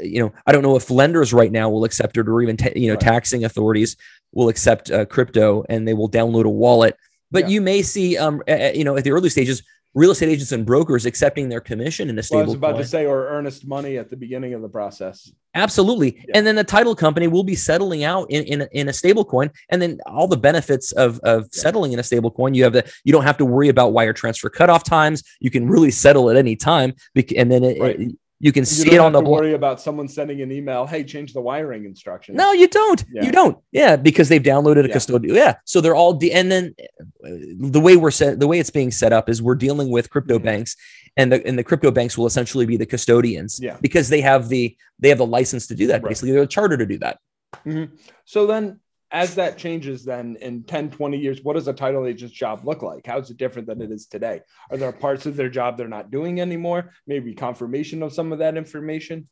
you 0.01 0.19
know 0.21 0.31
i 0.45 0.51
don't 0.51 0.61
know 0.63 0.75
if 0.75 0.89
lenders 0.91 1.33
right 1.33 1.51
now 1.51 1.67
will 1.69 1.83
accept 1.83 2.15
it 2.17 2.27
or 2.27 2.41
even 2.41 2.57
ta- 2.57 2.69
you 2.75 2.87
know 2.89 2.93
Right. 2.93 3.01
taxing 3.13 3.43
authorities 3.43 3.97
will 4.33 4.49
accept 4.49 4.91
uh, 4.91 5.05
crypto 5.05 5.63
and 5.69 5.87
they 5.87 5.93
will 5.93 6.09
download 6.09 6.45
a 6.45 6.49
wallet 6.49 6.95
but 7.31 7.43
Yeah. 7.43 7.47
you 7.49 7.61
may 7.61 7.81
see 7.81 8.17
um 8.17 8.41
you 8.75 8.83
know 8.83 8.95
at 8.97 9.03
the 9.03 9.11
early 9.11 9.29
stages 9.29 9.63
real 9.93 10.11
estate 10.11 10.29
agents 10.29 10.53
and 10.53 10.65
brokers 10.65 11.05
accepting 11.05 11.49
their 11.49 11.59
commission 11.59 12.09
in 12.09 12.17
a 12.17 12.21
Well, 12.31 12.39
I 12.39 12.45
was 12.45 12.53
about 12.53 12.71
coin. 12.75 12.81
to 12.81 12.87
say, 12.87 13.05
or 13.05 13.27
earnest 13.27 13.67
money 13.67 13.97
at 13.97 14.09
the 14.09 14.15
beginning 14.15 14.53
of 14.53 14.61
the 14.61 14.69
process. 14.69 15.29
Absolutely. 15.53 16.15
Yeah. 16.15 16.23
And 16.35 16.47
then 16.47 16.55
the 16.55 16.63
title 16.63 16.95
company 16.95 17.27
will 17.27 17.43
be 17.43 17.55
settling 17.55 18.05
out 18.05 18.31
in, 18.31 18.45
in, 18.45 18.61
a- 18.61 18.69
in 18.71 18.87
a 18.87 18.93
stable 18.93 19.25
coin. 19.25 19.51
And 19.69 19.81
then 19.81 19.99
all 20.05 20.29
the 20.29 20.37
benefits 20.37 20.93
of, 20.93 21.19
of 21.23 21.41
Yeah. 21.53 21.61
settling 21.61 21.91
in 21.91 21.99
a 21.99 22.03
stable 22.03 22.31
coin, 22.31 22.53
you 22.53 22.63
have 22.63 22.71
the, 22.71 22.89
you 23.03 23.11
don't 23.11 23.23
have 23.23 23.35
to 23.39 23.43
worry 23.45 23.67
about 23.67 23.91
wire 23.91 24.13
transfer 24.13 24.49
cutoff 24.49 24.85
times. 24.85 25.23
You 25.41 25.51
can 25.51 25.67
really 25.67 25.91
settle 25.91 26.29
at 26.29 26.37
any 26.37 26.55
time. 26.55 26.93
And 27.35 27.51
then 27.51 27.65
it, 27.65 27.81
Right. 27.81 27.99
it- 27.99 28.15
you 28.43 28.51
can 28.51 28.61
You 28.61 28.65
see 28.65 28.93
it 28.93 28.99
on 28.99 29.11
the 29.11 29.21
block. 29.21 29.41
worry 29.41 29.53
about 29.53 29.79
someone 29.79 30.07
sending 30.07 30.41
an 30.41 30.51
email. 30.51 30.85
Hey, 30.85 31.03
change 31.03 31.33
the 31.33 31.41
wiring 31.41 31.85
instructions. 31.85 32.37
No, 32.37 32.51
you 32.51 32.67
don't. 32.67 33.03
Yeah. 33.13 33.25
You 33.25 33.31
don't. 33.31 33.57
Yeah, 33.71 33.95
because 33.95 34.27
they've 34.29 34.41
downloaded 34.41 34.83
a 34.85 34.89
Yeah. 34.89 34.95
custodial. 34.95 35.35
Yeah, 35.35 35.53
so 35.65 35.79
they're 35.79 35.95
all. 35.95 36.13
De- 36.13 36.33
and 36.33 36.51
then 36.51 36.73
uh, 37.23 37.29
the 37.75 37.79
way 37.79 37.95
we're 37.95 38.11
set, 38.11 38.39
the 38.39 38.47
way 38.47 38.59
it's 38.59 38.71
being 38.71 38.91
set 38.91 39.13
up 39.13 39.29
is 39.29 39.41
we're 39.41 39.55
dealing 39.55 39.89
with 39.91 40.09
crypto 40.09 40.39
Mhm. 40.39 40.43
banks, 40.43 40.75
and 41.15 41.31
the 41.31 41.45
and 41.47 41.57
the 41.57 41.63
crypto 41.63 41.91
banks 41.91 42.17
will 42.17 42.25
essentially 42.25 42.65
be 42.65 42.75
the 42.77 42.85
custodians. 42.85 43.59
Yeah. 43.61 43.77
because 43.81 44.09
they 44.09 44.21
have 44.21 44.49
the 44.49 44.75
they 44.99 45.09
have 45.09 45.19
the 45.19 45.25
license 45.25 45.67
to 45.67 45.75
do 45.75 45.87
that. 45.87 46.01
Right. 46.03 46.09
Basically, 46.09 46.31
they're 46.33 46.43
a 46.43 46.47
charter 46.47 46.75
to 46.77 46.85
do 46.85 46.97
that. 46.99 47.19
So 48.25 48.47
then, 48.47 48.80
as 49.11 49.35
that 49.35 49.57
changes, 49.57 50.05
then 50.05 50.37
in 50.39 50.63
10, 50.63 50.91
20 50.91 51.17
years, 51.17 51.43
what 51.43 51.53
does 51.53 51.67
a 51.67 51.73
title 51.73 52.05
agent's 52.05 52.33
job 52.33 52.65
look 52.65 52.81
like? 52.81 53.05
How 53.05 53.19
is 53.19 53.29
it 53.29 53.37
different 53.37 53.67
than 53.67 53.81
it 53.81 53.91
is 53.91 54.07
today? 54.07 54.41
Are 54.69 54.77
there 54.77 54.91
parts 54.91 55.25
of 55.25 55.35
their 55.35 55.49
job 55.49 55.77
they're 55.77 55.87
not 55.87 56.11
doing 56.11 56.39
anymore? 56.39 56.93
Maybe 57.05 57.33
confirmation 57.33 58.03
of 58.03 58.13
some 58.13 58.31
of 58.31 58.39
that 58.39 58.55
information? 58.55 59.27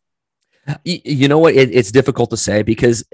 You 0.83 1.27
know 1.29 1.39
what? 1.39 1.55
It, 1.55 1.73
it's 1.73 1.91
difficult 1.91 2.29
to 2.31 2.37
say 2.37 2.61
because 2.61 3.05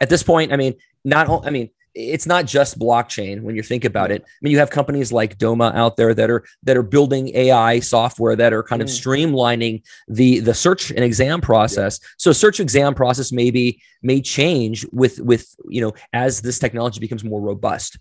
at 0.00 0.10
this 0.10 0.22
point, 0.22 0.52
I 0.52 0.56
mean, 0.56 0.74
not. 1.04 1.46
i 1.46 1.50
mean, 1.50 1.70
it's 1.98 2.26
not 2.26 2.44
just 2.44 2.78
blockchain 2.78 3.40
when 3.40 3.56
you 3.56 3.62
think 3.62 3.86
about 3.86 4.10
it. 4.10 4.22
I 4.22 4.28
mean, 4.42 4.52
you 4.52 4.58
have 4.58 4.68
companies 4.68 5.12
like 5.12 5.38
Doma 5.38 5.74
out 5.74 5.96
there 5.96 6.12
that 6.12 6.28
are 6.30 6.44
that 6.64 6.76
are 6.76 6.82
building 6.82 7.34
AI 7.34 7.80
software 7.80 8.36
that 8.36 8.52
are 8.52 8.62
kind 8.62 8.82
of 8.82 8.88
Mm. 8.88 9.00
streamlining 9.00 9.82
the 10.06 10.40
the 10.40 10.52
search 10.52 10.90
and 10.90 11.02
exam 11.02 11.40
process. 11.40 11.98
So 12.18 12.32
search 12.32 12.60
exam 12.60 12.94
process 12.94 13.32
maybe 13.32 13.80
may 14.02 14.20
change 14.20 14.86
with 14.92 15.18
with 15.20 15.56
you 15.70 15.80
know 15.80 15.94
as 16.12 16.42
this 16.42 16.58
technology 16.58 17.00
becomes 17.00 17.24
more 17.24 17.40
robust. 17.40 17.98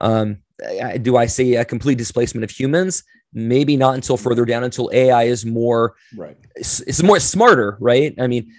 Um, 0.00 0.38
do 1.02 1.16
I 1.16 1.26
see 1.26 1.54
a 1.56 1.64
complete 1.64 1.96
displacement 1.98 2.44
of 2.44 2.50
humans? 2.50 3.02
Maybe 3.32 3.76
not 3.76 3.94
until 3.94 4.16
further 4.16 4.44
down, 4.44 4.62
until 4.64 4.90
AI 4.92 5.24
is 5.24 5.44
more 5.46 5.94
Right. 6.16 6.36
it's, 6.54 6.80
it's 6.80 7.02
more 7.02 7.18
smarter, 7.20 7.76
right? 7.80 8.14
I 8.18 8.26
mean, 8.26 8.52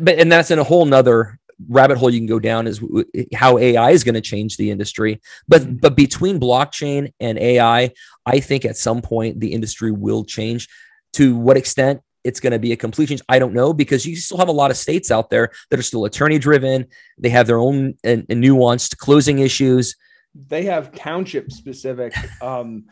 but 0.00 0.18
and 0.20 0.30
that's 0.30 0.50
in 0.52 0.58
a 0.60 0.64
whole 0.64 0.84
nother 0.86 1.38
rabbit 1.68 1.98
hole 1.98 2.10
you 2.10 2.20
can 2.20 2.26
go 2.26 2.38
down 2.38 2.66
is 2.66 2.82
how 3.34 3.58
AI 3.58 3.90
is 3.90 4.04
going 4.04 4.14
to 4.14 4.20
change 4.20 4.56
the 4.56 4.70
industry. 4.70 5.20
But 5.48 5.80
but 5.80 5.96
between 5.96 6.40
blockchain 6.40 7.12
and 7.20 7.38
AI, 7.38 7.92
I 8.26 8.40
think 8.40 8.64
at 8.64 8.76
some 8.76 9.02
point 9.02 9.40
the 9.40 9.52
industry 9.52 9.90
will 9.90 10.24
change. 10.24 10.68
To 11.14 11.36
what 11.36 11.56
extent 11.56 12.00
it's 12.24 12.40
going 12.40 12.52
to 12.52 12.58
be 12.58 12.72
a 12.72 12.76
complete 12.76 13.08
change, 13.08 13.22
I 13.28 13.38
don't 13.38 13.52
know 13.52 13.72
because 13.72 14.04
you 14.04 14.16
still 14.16 14.38
have 14.38 14.48
a 14.48 14.52
lot 14.52 14.70
of 14.70 14.76
states 14.76 15.10
out 15.10 15.30
there 15.30 15.52
that 15.70 15.78
are 15.78 15.82
still 15.82 16.06
attorney 16.06 16.38
driven. 16.38 16.86
They 17.18 17.28
have 17.28 17.46
their 17.46 17.58
own 17.58 17.94
uh, 18.04 18.22
nuanced 18.30 18.96
closing 18.98 19.38
issues. 19.38 19.94
They 20.34 20.64
have 20.64 20.92
township 20.92 21.52
specific 21.52 22.14
um, 22.42 22.86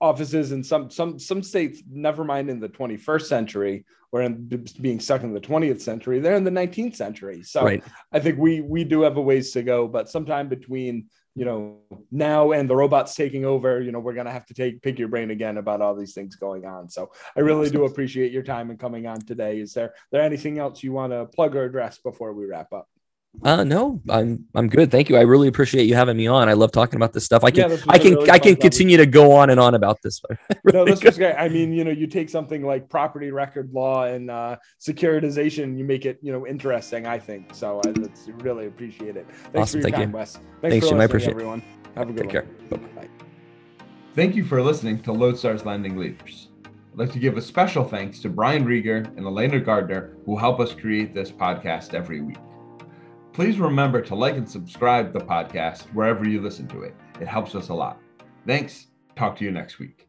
offices 0.00 0.52
in 0.52 0.62
some 0.62 0.90
some 0.90 1.18
some 1.18 1.42
states. 1.42 1.82
Never 1.90 2.24
mind 2.24 2.50
in 2.50 2.60
the 2.60 2.68
21st 2.68 3.22
century, 3.22 3.84
or 4.12 4.22
in 4.22 4.48
being 4.80 5.00
stuck 5.00 5.22
in 5.22 5.32
the 5.32 5.40
20th 5.40 5.80
century. 5.80 6.20
They're 6.20 6.36
in 6.36 6.44
the 6.44 6.50
19th 6.50 6.96
century. 6.96 7.42
So 7.42 7.64
Right. 7.64 7.82
I 8.12 8.20
think 8.20 8.38
we 8.38 8.60
we 8.60 8.84
do 8.84 9.02
have 9.02 9.16
a 9.16 9.20
ways 9.20 9.52
to 9.52 9.62
go, 9.62 9.88
but 9.88 10.08
sometime 10.10 10.48
between 10.48 11.06
you 11.34 11.44
know 11.44 11.78
now 12.10 12.52
and 12.52 12.68
the 12.68 12.76
robots 12.76 13.14
taking 13.14 13.44
over, 13.44 13.80
you 13.80 13.92
know, 13.92 13.98
we're 13.98 14.14
gonna 14.14 14.30
have 14.30 14.46
to 14.46 14.54
take 14.54 14.82
pick 14.82 14.98
your 14.98 15.08
brain 15.08 15.30
again 15.30 15.56
about 15.58 15.80
all 15.80 15.94
these 15.94 16.14
things 16.14 16.36
going 16.36 16.66
on. 16.66 16.88
So 16.88 17.10
I 17.36 17.40
really 17.40 17.70
do 17.70 17.84
appreciate 17.84 18.32
your 18.32 18.42
time 18.42 18.70
and 18.70 18.78
coming 18.78 19.06
on 19.06 19.20
today. 19.20 19.60
Is 19.60 19.72
there 19.72 19.94
there 20.10 20.22
anything 20.22 20.58
else 20.58 20.82
you 20.82 20.92
want 20.92 21.12
to 21.12 21.26
plug 21.26 21.56
or 21.56 21.64
address 21.64 21.98
before 21.98 22.32
we 22.32 22.44
wrap 22.46 22.72
up? 22.72 22.88
Uh, 23.42 23.62
no, 23.64 24.00
I'm 24.08 24.44
I'm 24.54 24.68
good. 24.68 24.90
Thank 24.90 25.08
you. 25.08 25.16
I 25.16 25.20
really 25.20 25.46
appreciate 25.46 25.84
you 25.84 25.94
having 25.94 26.16
me 26.16 26.26
on. 26.26 26.48
I 26.48 26.54
love 26.54 26.72
talking 26.72 26.96
about 26.96 27.12
this 27.12 27.24
stuff. 27.24 27.44
I 27.44 27.50
can 27.50 27.68
this 27.68 27.84
was 27.84 27.88
I 27.88 27.96
a 27.96 27.98
can 28.00 28.14
really 28.14 28.30
I 28.30 28.38
can 28.38 28.54
fun 28.54 28.62
continue 28.62 28.96
to 28.96 29.06
go 29.06 29.32
on 29.32 29.50
and 29.50 29.60
on 29.60 29.74
about 29.74 30.00
this. 30.02 30.20
no, 30.64 30.84
this 30.84 31.02
was 31.02 31.16
great. 31.16 31.34
I 31.34 31.48
mean, 31.48 31.72
you 31.72 31.84
know, 31.84 31.90
you 31.90 32.06
take 32.06 32.28
something 32.30 32.64
like 32.64 32.88
property 32.88 33.30
record 33.30 33.70
law 33.72 34.04
and 34.04 34.30
uh, 34.30 34.56
securitization, 34.80 35.78
you 35.78 35.84
make 35.84 36.06
it, 36.06 36.18
you 36.22 36.32
know, 36.32 36.46
interesting. 36.46 37.06
I 37.06 37.18
think 37.18 37.54
so. 37.54 37.80
I 37.86 37.92
that's, 37.92 38.28
really 38.38 38.66
appreciate 38.66 39.16
it. 39.16 39.26
Thanks 39.28 39.56
Awesome. 39.56 39.82
for 39.82 39.88
your 39.88 39.96
Thank 39.96 39.96
time, 39.96 40.10
you. 40.10 40.16
Wes. 40.16 40.32
Thanks, 40.32 40.44
Thanks, 40.62 40.86
for 40.86 40.90
Jim. 40.92 41.00
I 41.00 41.04
appreciate 41.04 41.28
it. 41.30 41.34
everyone. 41.34 41.62
Have 41.96 42.08
a 42.08 42.12
good 42.12 42.30
Take 42.30 42.44
one. 42.44 42.68
care. 42.68 42.78
Bye-bye. 42.78 43.02
Bye. 43.02 43.08
Thank 44.14 44.34
you 44.34 44.44
for 44.44 44.62
listening 44.62 45.02
to 45.02 45.12
Lodestar's 45.12 45.64
Lending 45.64 45.96
Leaders. 45.96 46.48
I'd 46.64 46.98
like 46.98 47.12
to 47.12 47.18
give 47.18 47.36
a 47.36 47.42
special 47.42 47.84
thanks 47.84 48.20
to 48.20 48.30
Brian 48.30 48.64
Rieger 48.64 49.06
and 49.18 49.26
Elena 49.26 49.60
Gardner 49.60 50.16
who 50.24 50.38
help 50.38 50.58
us 50.58 50.72
create 50.74 51.14
this 51.14 51.30
podcast 51.30 51.92
every 51.92 52.22
week. 52.22 52.38
Please 53.36 53.58
remember 53.58 54.00
to 54.00 54.14
like 54.14 54.38
and 54.38 54.48
subscribe 54.48 55.12
the 55.12 55.18
podcast 55.18 55.82
wherever 55.92 56.26
you 56.26 56.40
listen 56.40 56.66
to 56.68 56.84
it. 56.84 56.94
It 57.20 57.28
helps 57.28 57.54
us 57.54 57.68
a 57.68 57.74
lot. 57.74 58.00
Thanks. 58.46 58.86
Talk 59.14 59.36
to 59.36 59.44
you 59.44 59.50
next 59.50 59.78
week. 59.78 60.05